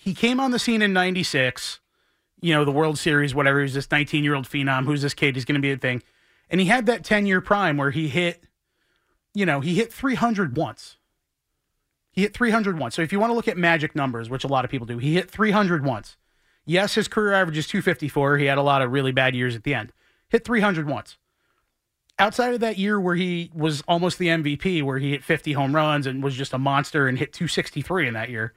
[0.00, 1.80] he came on the scene in 96,
[2.40, 3.60] you know, the World Series, whatever.
[3.60, 4.84] He's this 19 year old phenom.
[4.84, 5.34] Who's this kid?
[5.34, 6.02] He's going to be a thing.
[6.48, 8.44] And he had that 10 year prime where he hit,
[9.34, 10.96] you know, he hit 300 once.
[12.12, 12.94] He hit 300 once.
[12.94, 14.98] So if you want to look at magic numbers, which a lot of people do,
[14.98, 16.16] he hit 300 once.
[16.64, 18.38] Yes, his career average is 254.
[18.38, 19.92] He had a lot of really bad years at the end.
[20.28, 21.16] Hit 300 once
[22.18, 25.74] outside of that year where he was almost the MVP, where he hit 50 home
[25.74, 28.54] runs and was just a monster and hit 263 in that year,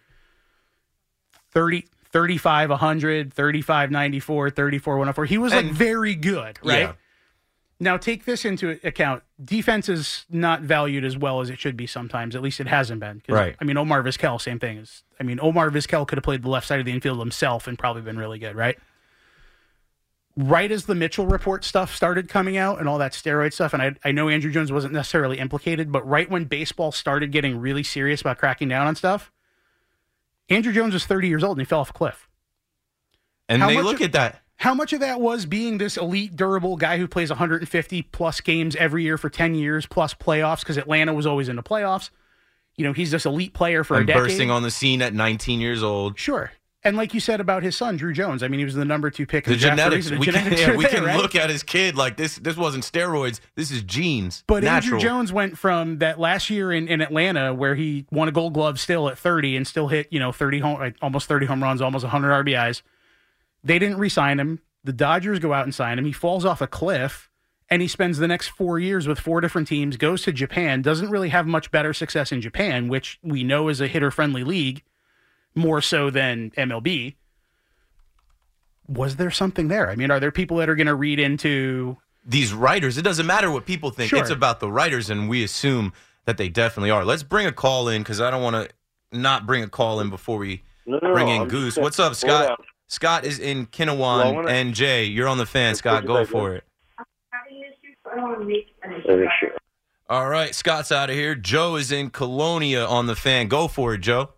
[1.52, 5.26] 30, 35, 100, 35, 94, 34, 104.
[5.26, 6.80] He was like And- very good, right?
[6.80, 6.94] Yeah.
[7.80, 9.24] Now take this into account.
[9.44, 12.36] Defense is not valued as well as it should be sometimes.
[12.36, 13.24] At least it hasn't been.
[13.28, 13.56] Right.
[13.60, 14.78] I mean, Omar Vizquel, same thing.
[14.78, 17.66] Is I mean, Omar Vizquel could have played the left side of the infield himself
[17.68, 18.78] and probably been really good, right?
[20.38, 23.82] Right as the Mitchell report stuff started coming out and all that steroid stuff, and
[23.82, 27.84] I, I know Andruw Jones wasn't necessarily implicated, but right when baseball started getting really
[27.84, 29.30] serious about cracking down on stuff,
[30.50, 32.28] Andruw Jones was 30 years old and he fell off a cliff.
[33.48, 34.42] And How they look of- at that.
[34.58, 38.76] How much of that was being this elite, durable guy who plays 150 plus games
[38.76, 42.12] every year for 10 years plus playoffs because Atlanta was always in the playoffs?
[42.76, 44.22] You know, he's this elite player for and a decade.
[44.24, 46.20] bursting on the scene at 19 years old.
[46.20, 46.52] Sure.
[46.84, 49.12] And like you said about his son, Drew Jones, I mean, he was the number
[49.12, 49.46] two pick.
[49.46, 50.10] in The draft genetics.
[50.10, 51.18] The we can, yeah, we there, can right?
[51.18, 52.38] look at his kid like this.
[52.38, 53.40] This wasn't steroids.
[53.56, 54.44] This is genes.
[54.48, 55.00] But natural.
[55.00, 58.54] Andruw Jones went from that last year in, in Atlanta where he won a gold
[58.54, 61.62] glove still at 30 and still hit, you know, 30 home, like, almost 30 home
[61.62, 62.82] runs, almost 100 RBIs.
[63.64, 64.60] They didn't re-sign him.
[64.84, 66.06] The Dodgers go out and sign him.
[66.06, 67.30] He falls off a cliff
[67.70, 71.10] and he spends the next four years with four different teams, goes to Japan, doesn't
[71.10, 74.84] really have much better success in Japan, which we know is a hitter-friendly league,
[75.56, 77.16] more so than MLB.
[78.88, 79.90] Was there something there?
[79.90, 83.26] I mean, are there people that are going to read into these writers, it doesn't
[83.26, 84.10] matter what people think.
[84.10, 84.20] Sure.
[84.20, 85.92] It's about the writers, and we assume
[86.26, 87.04] that they definitely are.
[87.04, 90.10] Let's bring a call in because I don't want to not bring a call in
[90.10, 91.78] before we No, no, bring no, in I'm Goose.
[91.78, 92.52] What's up, Scott?
[92.52, 92.62] up.
[92.88, 95.74] Scott is in Well, Kinawan, wanna- and Jay, you're on the fan.
[95.76, 96.64] Scott, go for it.
[100.10, 101.36] All right, Scott's out of here.
[101.36, 103.48] Joe is in Colonia on the fan.
[103.48, 104.32] Go for it, Joe.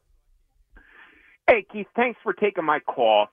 [1.48, 3.28] Hey, Keith, thanks for taking my call.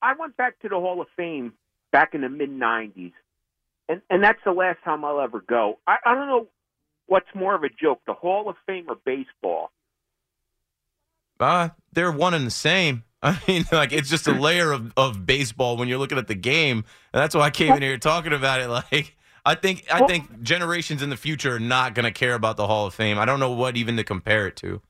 [0.00, 1.54] I went back to the Hall of Fame
[1.90, 3.12] back in the mid 90s,
[3.88, 5.78] and, and that's the last time I'll ever go.
[5.86, 6.48] I, I don't know
[7.06, 9.70] what's more of a joke, the Hall of Fame or baseball.
[11.40, 13.04] Uh, they're one and the same.
[13.22, 16.34] I mean, like it's just a layer of, of baseball when you're looking at the
[16.34, 18.68] game, and that's why I came in here talking about it.
[18.92, 22.56] Like, I think I think generations in the future are not going to care about
[22.56, 23.16] the Hall of Fame.
[23.16, 24.82] I don't know what even to compare it to.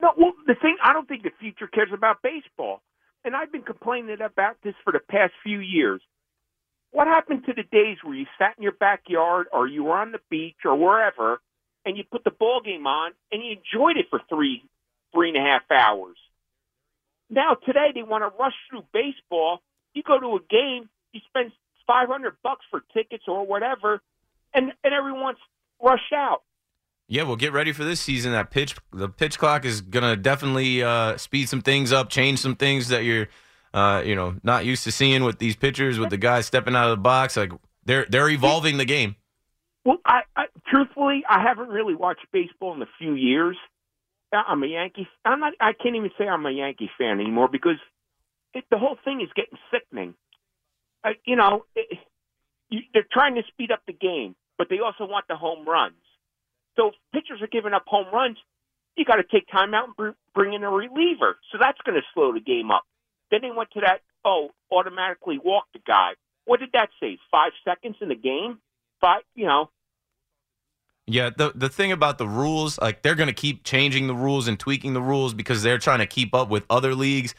[0.00, 2.82] No, well, the thing, I don't think the future cares about baseball.
[3.24, 6.02] And I've been complaining about this for the past few years.
[6.90, 10.12] what happened to the days where you sat in your backyard or you were on
[10.12, 11.40] the beach or wherever
[11.84, 14.62] and you put the ball game on and you enjoyed it for three,
[15.14, 16.16] three and a half hours?
[17.30, 19.60] Now today they want to rush through baseball.
[19.94, 21.52] You go to a game, you spend
[21.86, 24.00] five hundred bucks for tickets or whatever,
[24.54, 25.38] and and everyone's
[25.82, 26.42] rushed out.
[27.10, 28.32] Yeah, well, get ready for this season.
[28.32, 32.54] That pitch, the pitch clock is gonna definitely uh, speed some things up, change some
[32.54, 33.28] things that you're,
[33.72, 36.90] uh, you know, not used to seeing with these pitchers, with the guys stepping out
[36.90, 37.38] of the box.
[37.38, 37.52] Like
[37.86, 39.16] they're they're evolving the game.
[39.86, 43.56] Well, I, I truthfully, I haven't really watched baseball in a few years.
[44.30, 45.08] I'm a Yankee.
[45.24, 45.54] I'm not.
[45.60, 47.78] I can't even say I'm a Yankee fan anymore because
[48.52, 50.12] it, the whole thing is getting sickening.
[51.02, 51.98] Uh, you know, it,
[52.68, 55.94] you, they're trying to speed up the game, but they also want the home runs.
[56.78, 58.38] So if pitchers are giving up home runs,
[58.96, 61.36] you got to take time out and bring in a reliever.
[61.50, 62.84] So that's going to slow the game up.
[63.30, 66.12] Then they went to that, oh, automatically walk the guy.
[66.44, 67.18] What did that say?
[67.30, 68.58] Five seconds in the game?
[69.00, 69.70] Five, you know.
[71.06, 74.46] Yeah, the the thing about the rules, like they're going to keep changing the rules
[74.46, 77.34] and tweaking the rules because they're trying to keep up with other leagues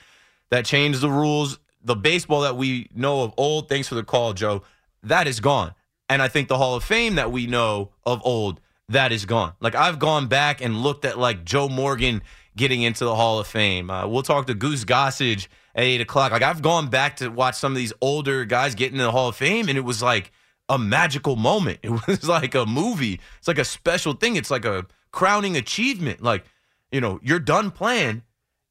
[0.49, 1.59] that change the rules.
[1.83, 4.63] The baseball that we know of old, thanks for the call, Joe,
[5.03, 5.75] that is gone.
[6.09, 9.53] And I think the Hall of Fame that we know of old, that is gone.
[9.59, 12.21] Like I've gone back and looked at like Joe Morgan
[12.55, 13.89] getting into the Hall of Fame.
[13.89, 16.31] Uh, we'll talk to Goose Gossage at eight o'clock.
[16.31, 19.29] Like I've gone back to watch some of these older guys get into the Hall
[19.29, 20.31] of Fame, and it was like
[20.67, 21.79] a magical moment.
[21.83, 23.19] It was like a movie.
[23.37, 24.35] It's like a special thing.
[24.35, 26.21] It's like a crowning achievement.
[26.21, 26.45] Like,
[26.91, 28.23] you know, you're done playing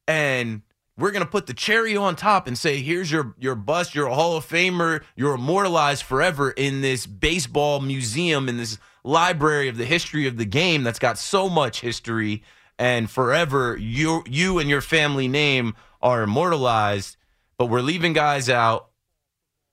[0.07, 0.61] and
[0.97, 4.13] we're gonna put the cherry on top and say, here's your your bust, you're a
[4.13, 9.85] Hall of Famer, you're immortalized forever in this baseball museum, in this library of the
[9.85, 12.43] history of the game that's got so much history,
[12.77, 17.17] and forever you you and your family name are immortalized.
[17.57, 18.89] But we're leaving guys out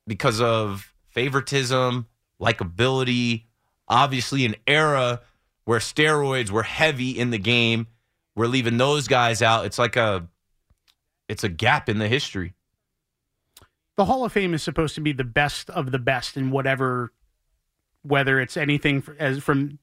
[0.06, 2.06] because of favoritism,
[2.40, 3.44] likability,
[3.88, 5.20] obviously an era
[5.64, 7.86] where steroids were heavy in the game.
[8.34, 9.66] We're leaving those guys out.
[9.66, 10.28] It's like a
[11.28, 12.54] it's a gap in the history.
[13.96, 17.12] The Hall of Fame is supposed to be the best of the best in whatever
[18.06, 19.78] whether it's anything for, as from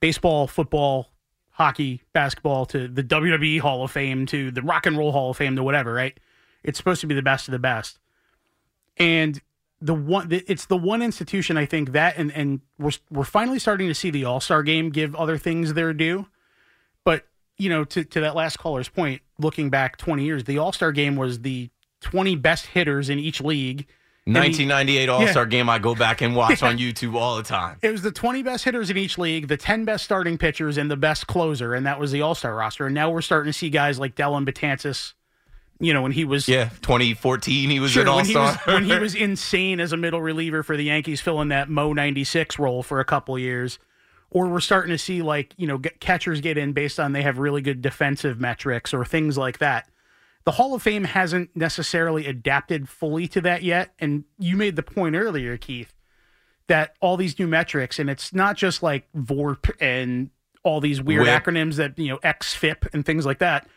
[0.00, 1.10] baseball, football,
[1.50, 5.36] hockey, basketball to the WWE Hall of Fame to the Rock and Roll Hall of
[5.36, 6.18] Fame to whatever, right?
[6.62, 7.98] It's supposed to be the best of the best.
[8.96, 9.40] And
[9.80, 13.86] the one it's the one institution I think that and and we're we're finally starting
[13.88, 16.26] to see the All-Star game give other things their due.
[17.04, 20.92] But, you know, to to that last caller's point, looking back 20 years, the All-Star
[20.92, 23.86] game was the 20 best hitters in each league.
[24.28, 25.48] And the- 1998 All Star Yeah.
[25.48, 26.68] game I go back and watch Yeah.
[26.68, 27.78] on YouTube all the time.
[27.82, 30.90] It was the 20 best hitters in each league, the 10 best starting pitchers, and
[30.90, 32.86] the best closer, and that was the All Star roster.
[32.86, 35.14] And now we're starting to see guys like Dellin Betances.
[35.80, 39.14] You know, when he was Yeah, 2014 he was Sure, an All-Star when he was
[39.14, 42.98] insane as a middle reliever for the Yankees, filling that Mo ninety six role for
[42.98, 43.78] a couple years,
[44.30, 47.22] or we're starting to see like you know get, catchers get in based on they
[47.22, 49.88] have really good defensive metrics or things like that.
[50.48, 54.82] The Hall of Fame hasn't necessarily adapted fully to that yet, and you made the
[54.82, 55.92] point earlier, Keith,
[56.68, 60.30] that all these new metrics, and it's not just like VORP and
[60.62, 61.44] all these weird Whip.
[61.44, 63.68] acronyms that you know XFIP and things like that.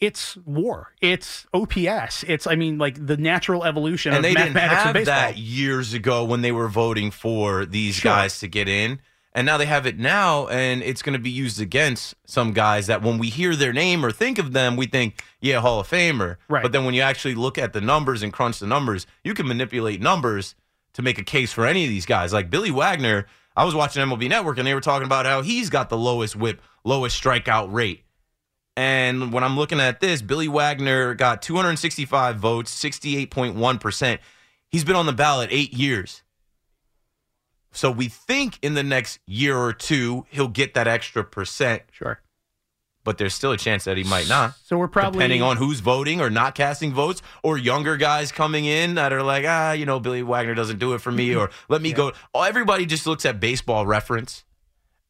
[0.00, 0.88] It's WAR.
[1.00, 2.24] It's OPS.
[2.26, 5.14] It's I mean like the natural evolution and of they didn't mathematics of have baseball.
[5.14, 8.10] that years ago when they were voting for these Sure.
[8.10, 8.98] guys to get in.
[9.34, 12.86] And now they have it now, and it's going to be used against some guys
[12.86, 15.88] that when we hear their name or think of them, we think, yeah, Hall of
[15.88, 16.36] Famer.
[16.48, 16.62] Right.
[16.62, 19.46] But then when you actually look at the numbers and crunch the numbers, you can
[19.46, 20.54] manipulate numbers
[20.94, 22.32] to make a case for any of these guys.
[22.32, 25.68] Like Billy Wagner, I was watching MLB Network, and they were talking about how he's
[25.68, 28.04] got the lowest whip, lowest strikeout rate.
[28.76, 34.18] And when I'm looking at this, Billy Wagner got 265 votes, 68.1%.
[34.70, 36.22] He's been on the ballot eight years.
[37.78, 41.84] So we think in the next year or two, he'll get that extra percent.
[41.92, 42.20] Sure.
[43.04, 44.56] But there's still a chance that he might not.
[44.64, 48.64] So we're probably Depending on who's voting or not casting votes, or younger guys coming
[48.64, 51.50] in that are like, ah, you know, Billy Wagner doesn't do it for me, or
[51.68, 52.10] let me go.
[52.34, 54.42] Oh, everybody just looks at baseball reference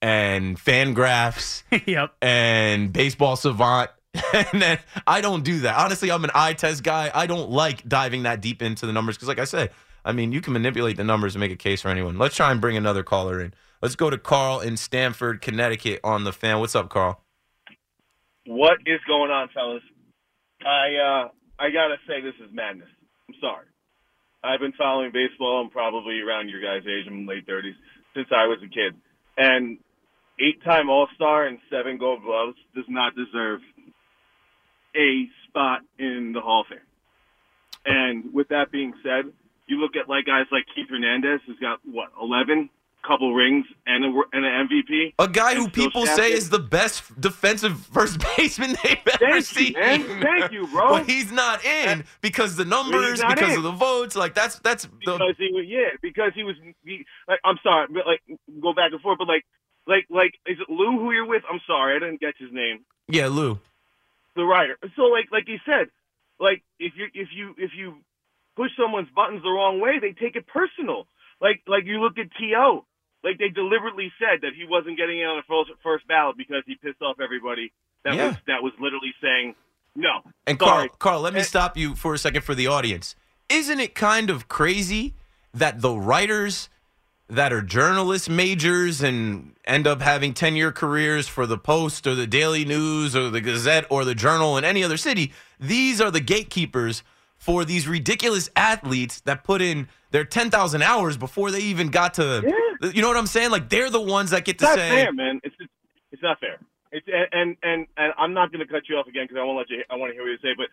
[0.03, 2.17] and FanGraphs yep.
[2.21, 3.89] and baseball savant.
[4.35, 5.79] and then I don't do that.
[5.79, 7.11] Honestly, I'm an eye test guy.
[7.15, 9.71] I don't like diving that deep into the numbers because, like I said,
[10.05, 12.19] I mean, you can manipulate the numbers and make a case for anyone.
[12.19, 13.55] Let's try and bring another caller in.
[13.83, 16.61] Let's go to Carl in Stamford, Connecticut on the fan.
[16.61, 17.23] What's up, Carl?
[18.47, 19.83] What is going on, fellas?
[20.65, 21.29] I uh,
[21.59, 22.89] I gotta say this is madness.
[23.29, 23.67] I'm sorry.
[24.43, 25.61] I've been following baseball.
[25.63, 27.07] I'm probably around your guys' age.
[27.07, 27.75] I'm late thirties
[28.15, 28.95] since I was a kid,
[29.37, 29.79] and
[30.41, 33.61] eight-time All-Star and seven Gold Gloves does not deserve
[34.97, 36.79] a spot in the Hall of Fame.
[37.85, 39.33] And with that being said,
[39.69, 42.71] You look at like guys like Keith Hernandez, who's got what eleven
[43.07, 45.15] couple rings and a, and an MVP.
[45.19, 49.43] A guy who people say is the best defensive first baseman they've ever Thank you,
[49.43, 49.73] seen.
[49.75, 50.23] man.
[50.23, 50.89] Thank you, bro.
[50.99, 53.59] But he's not in because the numbers, because in.
[53.59, 54.17] of the votes.
[54.17, 57.87] Like that's that's the because he was yeah because he was he, like I'm sorry
[57.93, 58.21] but like
[58.61, 59.45] go back and forth but like
[59.87, 62.85] like like is it Lou who you're with I'm sorry I didn't get his name
[63.09, 63.59] yeah, Lou.
[64.37, 65.89] the writer so like like he said
[66.39, 67.97] like if you if you if you
[68.59, 71.07] push someone's buttons the wrong way they take it personal
[71.41, 72.83] like like you look at To
[73.23, 76.63] like they deliberately said that he wasn't getting in on the first first ballot because
[76.67, 77.73] he pissed off everybody
[78.05, 78.27] that Yeah.
[78.29, 79.55] was that was literally saying
[79.95, 81.45] no And sorry Carl, Carl, let me eh.
[81.55, 83.15] stop you for a second for the audience.
[83.49, 85.15] Isn't it kind of crazy
[85.55, 86.69] that the writers
[87.29, 92.15] that are journalist majors and end up having 10 year careers for the Post or
[92.15, 96.11] the Daily News or the Gazette or the Journal in any other city, these are
[96.11, 97.03] the gatekeepers
[97.39, 102.43] for these ridiculous athletes that put in their 10,000 hours before they even got to,
[102.93, 103.51] you know what I'm saying?
[103.51, 105.41] Like they're the ones that get to say It's not say, fair, man.
[105.45, 105.73] It's it's,
[106.13, 106.59] it's not fair.
[106.91, 109.59] It's and and and I'm not going to cut you off again because I won't
[109.59, 109.83] let you.
[109.91, 110.55] I want to hear what you say.
[110.57, 110.69] But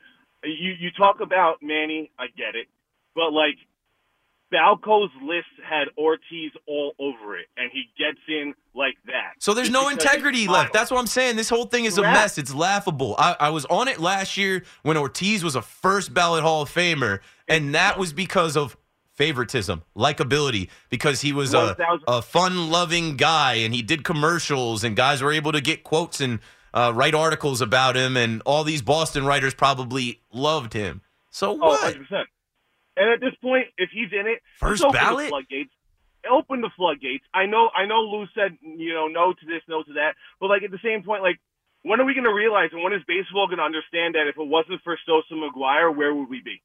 [0.48, 2.12] you you talk about Manny.
[2.18, 2.68] I get it,
[3.14, 3.58] but like
[4.52, 9.34] Balco's list had Ortiz all over it, and he gets in like that.
[9.40, 10.72] So there's Just no integrity left.
[10.74, 11.36] That's what I'm saying.
[11.36, 12.38] This whole thing is a mess.
[12.38, 13.16] It's laughable.
[13.18, 16.70] I, I was on it last year when Ortiz was a first ballot Hall of
[16.70, 18.78] Famer, and that was because of
[19.14, 21.76] favoritism, likability, because he was a,
[22.08, 26.20] a fun loving guy and he did commercials, and guys were able to get quotes
[26.22, 26.40] and
[26.74, 31.02] uh, write articles about him, and all these Boston writers probably loved him.
[31.32, 31.82] So Oh, what?
[31.82, 32.28] 100 percent.
[32.98, 35.26] And at this point, if he's in it, First open ballot?
[35.26, 35.72] the floodgates.
[36.30, 37.24] Open the floodgates.
[37.34, 37.70] I know.
[37.76, 38.02] I know.
[38.02, 40.16] Lou said, you know, no to this, no to that.
[40.40, 41.40] But like at the same point, like
[41.84, 44.38] when are we going to realize, and when is baseball going to understand that if
[44.38, 46.62] it wasn't for Sosa McGwire, where would we be?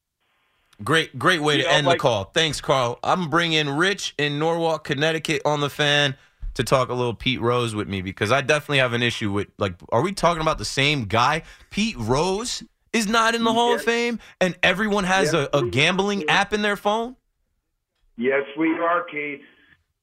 [0.82, 2.24] Great, great way You to know, end like- the call.
[2.24, 2.98] Thanks, Carl.
[3.04, 6.16] I'm bringing Rich in Norwalk, Connecticut on the fan
[6.54, 9.48] to talk a little Pete Rose with me because I definitely have an issue with
[9.58, 11.42] like, are we talking about the same guy?
[11.68, 12.62] Pete Rose
[12.92, 16.62] is not in the Hall of Fame, and everyone has a, a gambling app in
[16.62, 17.16] their phone.
[18.16, 19.40] Yes, we are, Keith.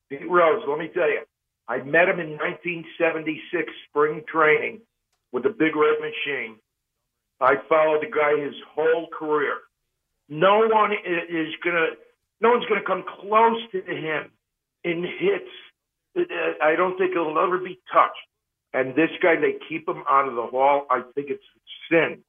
[0.10, 1.22] Pete Rose, let me tell you,
[1.68, 4.82] I met him in 1976 spring training
[5.34, 6.56] with the Big Red Machine.
[7.42, 9.58] I followed the guy his whole career.
[10.30, 11.88] No one is gonna,
[12.42, 14.32] no one's gonna come close to him
[14.84, 15.52] in hits.
[16.62, 18.16] I don't think he'll ever be touched.
[18.74, 20.88] And this guy, they keep him out of the hall.
[20.90, 21.44] I think it's
[21.92, 22.24] sin.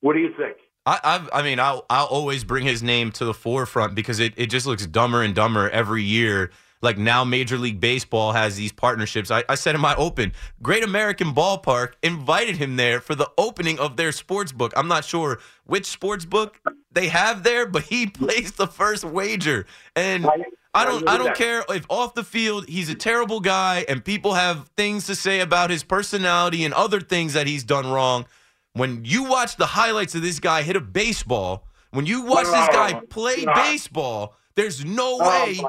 [0.00, 0.56] What do you think?
[0.86, 4.32] I, I've, I mean, I'll, I'll always bring his name to the forefront because it,
[4.36, 6.50] it just looks dumber and dumber every year.
[6.82, 9.30] Like now, Major League Baseball has these partnerships.
[9.30, 10.32] I, I said in my open,
[10.62, 14.72] Great American Ballpark invited him there for the opening of their sports book.
[14.74, 16.58] I'm not sure which sports book
[16.90, 19.66] they have there, but he placed the first wager.
[19.94, 20.26] And
[20.72, 24.32] I don't, I don't care if off the field he's a terrible guy and people
[24.32, 28.24] have things to say about his personality and other things that he's done wrong.
[28.74, 32.68] When you watch the highlights of this guy hit a baseball, when you watch this
[32.68, 35.60] guy play baseball, there's no Oh, way,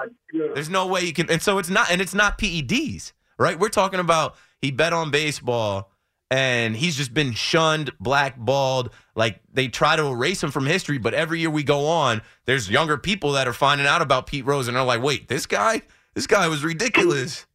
[0.53, 1.29] there's no way you can.
[1.29, 3.57] And so it's not, and it's not PEDs, right?
[3.59, 5.91] We're talking about he bet on baseball
[6.29, 8.91] and he's just been shunned, blackballed.
[9.15, 12.69] Like they try to erase him from history, but every year we go on, there's
[12.69, 15.81] younger people that are finding out about Pete Rose and they're like, wait, this guy,
[16.13, 17.47] this guy was ridiculous.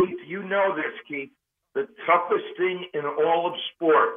[0.00, 1.30] Keith, you know this, Keith.
[1.74, 4.08] The toughest thing in all of sport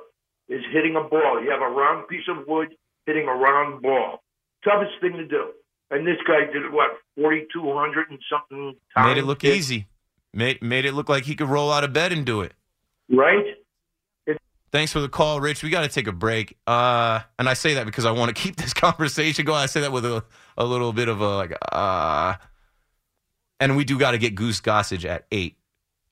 [0.49, 1.41] is hitting a ball.
[1.43, 2.75] You have a round piece of wood
[3.05, 4.23] hitting a round ball.
[4.63, 5.51] Toughest thing to do.
[5.89, 9.15] And this guy did it, what, 4,200 and something times?
[9.15, 9.87] Made it look easy.
[10.33, 12.53] Made made it look like he could roll out of bed and do it.
[13.09, 13.55] Right?
[14.69, 15.63] Thanks for the call, Rich.
[15.63, 16.57] We got to take a break.
[16.67, 19.59] Uh, and I say that because I want to keep this conversation going.
[19.59, 20.23] I say that with a,
[20.57, 22.35] a little bit of a like, uh,
[23.59, 25.57] and we do got to get Goose Gossage at eight.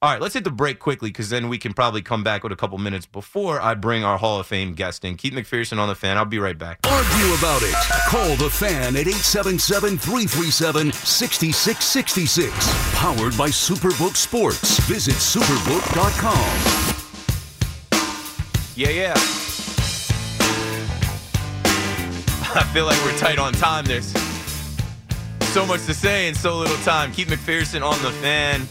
[0.06, 2.52] All right, let's hit the break quickly because then we can probably come back with
[2.52, 5.18] a couple minutes before I bring our Hall of Fame guest in.
[5.18, 6.16] Keith McPherson on the fan.
[6.16, 6.78] I'll be right back.
[6.86, 7.74] Argue about it.
[8.08, 12.54] Call the fan at 877 337 6666.
[12.94, 14.78] Powered by Superbook Sports.
[14.82, 16.38] Visit superbook.com.
[18.76, 19.14] Yeah, yeah.
[22.54, 23.86] I feel like we're tight on time.
[23.86, 24.14] There's
[25.46, 27.12] so much to say in so little time.
[27.12, 28.68] Keith McPherson on the fan.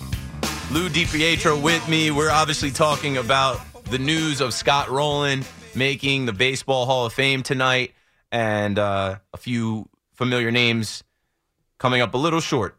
[0.74, 2.10] Lou DiPietro with me.
[2.10, 5.44] We're obviously talking about the news of Scott Rolen
[5.76, 7.92] making the Baseball Hall of Fame tonight
[8.32, 11.04] and uh, a few familiar names
[11.78, 12.76] coming up a little short.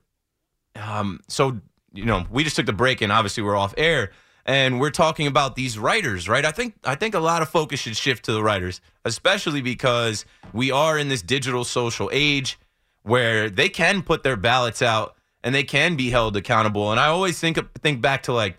[0.75, 1.61] Um, so,
[1.93, 4.11] you know, we just took the break and obviously we're off air
[4.45, 6.43] and we're talking about these writers, right?
[6.43, 10.25] I think I think a lot of focus should shift to the writers, especially because
[10.51, 12.59] we are in this digital social age
[13.03, 15.14] where they can put their ballots out
[15.45, 16.91] and they can be held accountable.
[16.91, 18.57] And I always think think back to like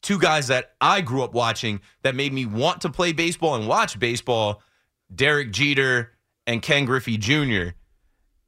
[0.00, 3.66] two guys that I grew up watching that made me want to play baseball and
[3.68, 4.62] watch baseball,
[5.14, 6.12] Derek Jeter
[6.46, 7.74] and Ken Griffey Jr.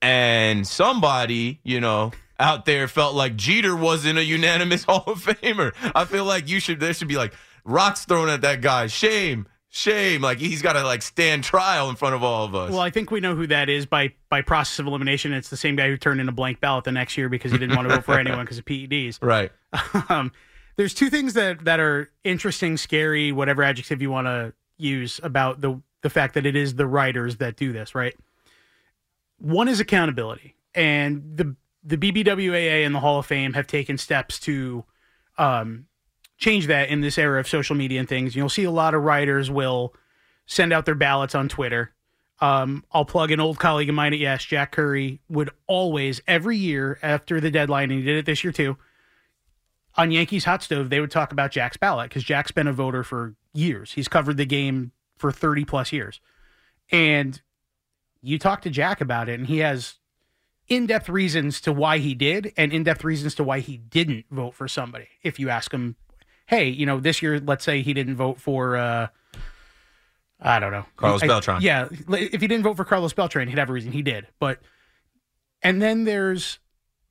[0.00, 5.74] And somebody, you know, out there felt like Jeter wasn't a unanimous Hall of Famer.
[5.94, 8.86] I feel like you should there should be like rocks thrown at that guy.
[8.86, 9.48] Shame.
[9.74, 10.20] Shame.
[10.20, 12.70] Like he's got to like stand trial in front of all of us.
[12.70, 15.32] Well, I think we know who that is by by process of elimination.
[15.32, 17.58] It's the same guy who turned in a blank ballot the next year because he
[17.58, 19.18] didn't want to vote for anyone because of PEDs.
[19.22, 19.50] Right.
[20.10, 20.30] Um,
[20.76, 25.62] there's two things that that are interesting, scary, whatever adjective you want to use about
[25.62, 28.14] the the fact that it is the writers that do this, right?
[29.38, 34.38] One is accountability, and the the BBWAA and the Hall of Fame have taken steps
[34.40, 34.84] to
[35.38, 35.86] um,
[36.42, 38.34] change that in this era of social media and things.
[38.34, 39.94] You'll see a lot of writers will
[40.44, 41.92] send out their ballots on Twitter.
[42.40, 46.56] Um, I'll plug an old colleague of mine at Yes, Jack Curry, would always, every
[46.56, 48.76] year after the deadline, and he did it this year too,
[49.94, 53.04] on Yankees Hot Stove, they would talk about Jack's ballot because Jack's been a voter
[53.04, 53.92] for years.
[53.92, 56.20] He's covered the game for 30 plus years.
[56.90, 57.40] And
[58.20, 59.98] you talk to Jack about it, and he has
[60.66, 64.24] in depth reasons to why he did and in depth reasons to why he didn't
[64.30, 65.08] vote for somebody.
[65.22, 65.94] If you ask him,
[66.52, 69.06] hey, you know, this year, let's say he didn't vote for, uh,
[70.38, 71.62] I don't know, Carlos I- Beltran.
[71.62, 73.90] Yeah, if he didn't vote for Carlos Beltran, he'd have a reason.
[73.92, 74.58] He did, but
[75.62, 76.58] and then there's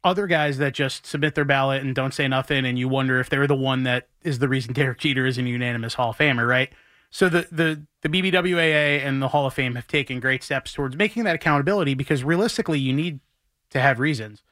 [0.03, 3.29] other guys that just submit their ballot and don't say nothing, and you wonder if
[3.29, 6.47] they're the one that is the reason Derek Jeter is a unanimous Hall of Famer,
[6.47, 6.71] right?
[7.09, 10.95] So the the the BBWAA and the Hall of Fame have taken great steps towards
[10.95, 13.21] making that accountability because realistically, you need
[13.71, 14.43] to have reasons.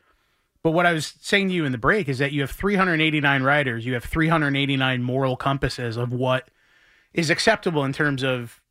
[0.63, 3.43] But what I was saying to you in the break is that you have 389
[3.43, 6.49] writers, you have 389 moral compasses of what
[7.13, 8.61] is acceptable in terms of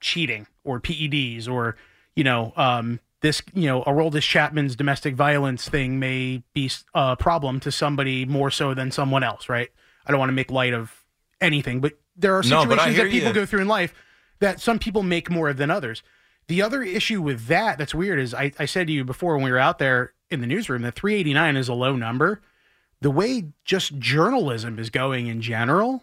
[0.00, 1.76] cheating or PEDs or
[2.14, 7.60] you know um, this you know Aroldis Chapman's domestic violence thing may be a problem
[7.60, 9.68] to somebody more so than someone else, right?
[10.06, 11.04] I don't want to make light of
[11.40, 13.34] anything, but there are No, situations hear that people you.
[13.34, 13.94] go through in life
[14.38, 16.02] that some people make more of than others.
[16.48, 19.44] The other issue with that that's weird is I, I said to you before when
[19.44, 22.40] we were out there in the newsroom that 389 is a low number.
[23.00, 26.02] The way just journalism is going in general,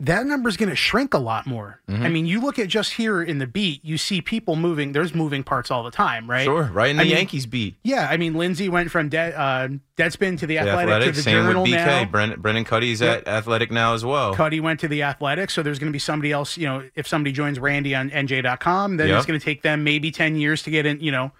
[0.00, 1.80] that number is going to shrink a lot more.
[1.88, 2.00] Mhm.
[2.04, 4.90] I mean, you look at just here in the beat, you see people moving.
[4.92, 6.44] There's moving parts all the time, right?
[6.44, 7.76] Sure, right in the I mean, Yankees beat.
[7.84, 11.12] Yeah, I mean, Lindsay went from dead, uh, Deadspin to the The Athletic, Athletic, to
[11.16, 11.70] the same with Journal BK.
[12.02, 12.04] now.
[12.06, 13.18] Brendan, Brendan Kuty's Yep.
[13.22, 14.34] at Athletic now as well.
[14.34, 16.56] Cuddy went to the Athletic, so there's going to be somebody else.
[16.58, 19.16] You know, if somebody joins Randy on NJ.com, then Yep.
[19.16, 21.00] it's going to take them maybe ten years to get in.
[21.00, 21.32] You know,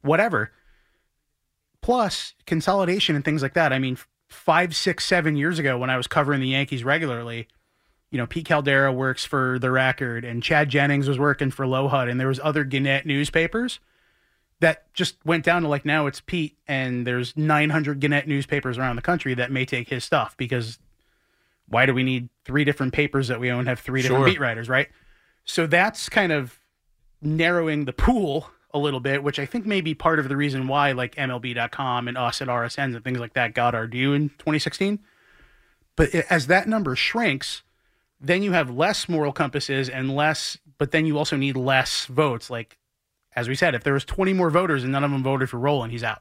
[0.00, 0.50] whatever.
[1.82, 3.72] Plus consolidation and things like that.
[3.72, 3.96] I mean,
[4.28, 7.48] five, six, seven years ago when I was covering the Yankees regularly,
[8.10, 12.10] you know, Pete Caldera works for the Record, and Chad Jennings was working for LoHud,
[12.10, 13.80] and there was other Gannett newspapers
[14.60, 18.96] that just went down to like now it's Pete, and there's 900 Gannett newspapers around
[18.96, 20.78] the country that may take his stuff because
[21.68, 24.26] why do we need three different papers that we own have three different Sure.
[24.32, 24.88] beat writers, right?
[25.44, 26.58] So that's kind of
[27.20, 30.68] narrowing the pool a little bit, which I think may be part of the reason
[30.68, 34.28] why like MLB.com and us at RSNs and things like that got our due in
[34.30, 34.98] 2016.
[35.96, 37.62] But as that number shrinks,
[38.20, 42.50] then you have less moral compasses and less, but then you also need less votes.
[42.50, 42.78] Like,
[43.34, 45.58] as we said, if there was 20 more voters and none of them voted for
[45.58, 46.20] Rolen, he's out.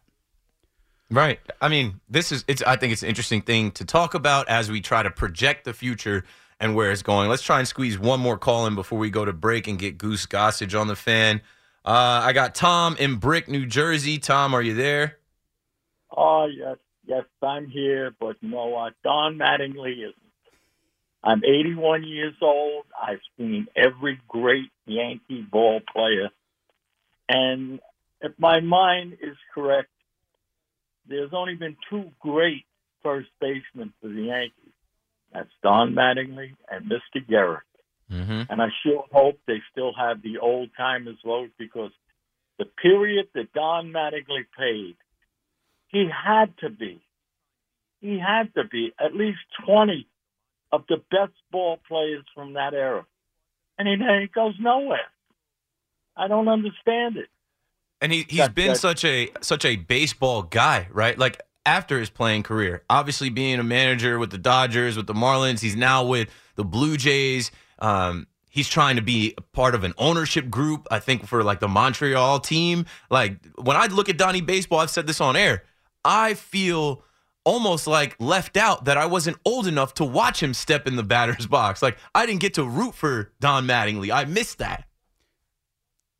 [1.09, 1.39] Right.
[1.61, 4.69] I mean, this is it's I think it's an interesting thing to talk about as
[4.69, 6.25] we try to project the future
[6.59, 7.29] and where it's going.
[7.29, 9.97] Let's try and squeeze one more call in before we go to break and get
[9.97, 11.41] Goose Gossage on the fan.
[11.87, 14.17] Uh, I got Tom in Brick, New Jersey.
[14.17, 15.19] Tom, are you there?
[16.11, 16.75] Oh, yes,
[17.05, 18.93] yes, I'm here, but what?
[19.05, 20.15] Don Mattingly isn't.
[21.23, 22.83] I'm 81 years old.
[23.01, 26.27] I've seen every great Yankee ball player.
[27.29, 27.79] And
[28.19, 29.87] if my mind is correct,
[31.07, 32.65] there's only been two great
[33.01, 34.73] first basemen for the Yankees.
[35.31, 37.25] That's Don Mattingly and Mr.
[37.25, 37.61] Gehrig.
[38.11, 38.43] Mm-hmm.
[38.49, 41.91] And I sure hope they still have the old timers vote because
[42.57, 44.95] the period that Don Mattingly paid,
[45.89, 47.01] he had to be,
[47.99, 50.07] he had to be at least 20
[50.71, 53.05] of the best ball players from that era.
[53.77, 54.99] And he, he goes nowhere.
[56.15, 57.27] I don't understand it.
[58.01, 61.17] And he he's That- been that- such a such a baseball guy, right?
[61.17, 65.59] Like after his playing career, obviously being a manager with the Dodgers, with the Marlins,
[65.61, 67.51] he's now with the Blue Jays.
[67.79, 70.87] Um, he's trying to be a part of an ownership group.
[70.91, 72.85] I think for like the Montreal team.
[73.09, 75.63] Like when I look at Donnie baseball, I've said this on air.
[76.03, 77.03] I feel
[77.43, 81.03] almost like left out that I wasn't old enough to watch him step in the
[81.03, 81.81] batter's box.
[81.81, 84.11] Like I didn't get to root for Don Mattingly.
[84.11, 84.85] I missed that.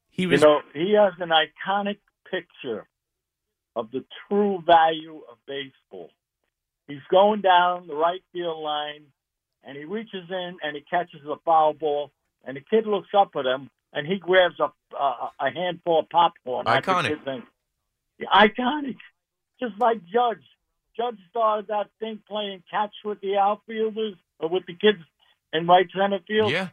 [0.10, 1.98] He was, You know, he has an iconic
[2.30, 2.88] picture
[3.76, 6.10] of the true value of baseball.
[6.88, 9.04] He's going down the right field line,
[9.68, 12.12] and he reaches in and he catches the foul ball,
[12.46, 16.10] and the kid looks up at him, and he grabs a a, a handful of
[16.10, 16.66] popcorn.
[16.66, 17.44] Iconic.
[18.18, 18.96] Yeah, iconic,
[19.60, 20.44] just like Judge.
[20.96, 24.98] Judge started that thing playing catch with the outfielders or with the kids
[25.54, 26.52] in right center field.
[26.52, 26.70] Yeah.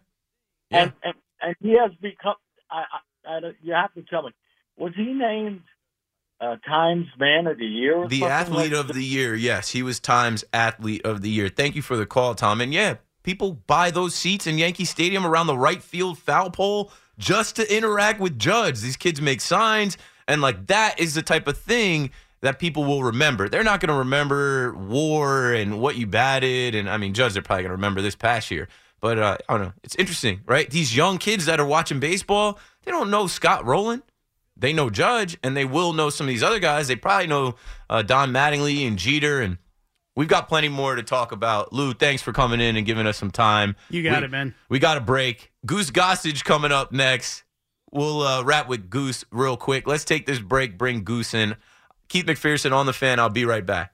[0.71, 2.37] And, and and he has become.
[2.71, 2.85] I,
[3.27, 4.31] I, I you have to tell me,
[4.79, 5.61] was he named
[6.45, 8.07] uh, Times Man of the Year?
[8.07, 9.35] The athlete like of the year.
[9.35, 11.49] Yes, he was Times athlete of the year.
[11.49, 12.61] Thank you for the call, Tom.
[12.61, 16.93] And yeah, people buy those seats in Yankee Stadium around the right field foul pole
[17.19, 18.81] just to interact with Judge.
[18.81, 19.97] These kids make signs,
[20.29, 23.49] and like that is the type of thing that people will remember.
[23.49, 27.43] They're not going to remember war and what you batted, and I mean, Judge, they're
[27.43, 28.69] probably going to remember this past year.
[29.01, 29.73] But uh, I don't know.
[29.83, 30.69] It's interesting, right?
[30.69, 34.03] These young kids that are watching baseball, they don't know Scott Rolen
[34.57, 36.89] they know Judge and they will know some of these other guys.
[36.89, 37.55] They probably know
[37.91, 39.59] uh, Don Mattingly and Jeter, and
[40.17, 41.73] we've got plenty more to talk about.
[41.73, 43.77] Lou, thanks for coming in and giving us some time.
[43.91, 44.55] You got We- it, man.
[44.69, 45.53] We got a break.
[45.67, 47.43] Goose Gossage coming up next.
[47.91, 49.87] We'll uh, wrap with Goose real quick.
[49.87, 51.57] Let's take this break, bring Goose in.
[52.09, 53.19] Keith McPherson on the fan.
[53.21, 53.94] I'll be right back.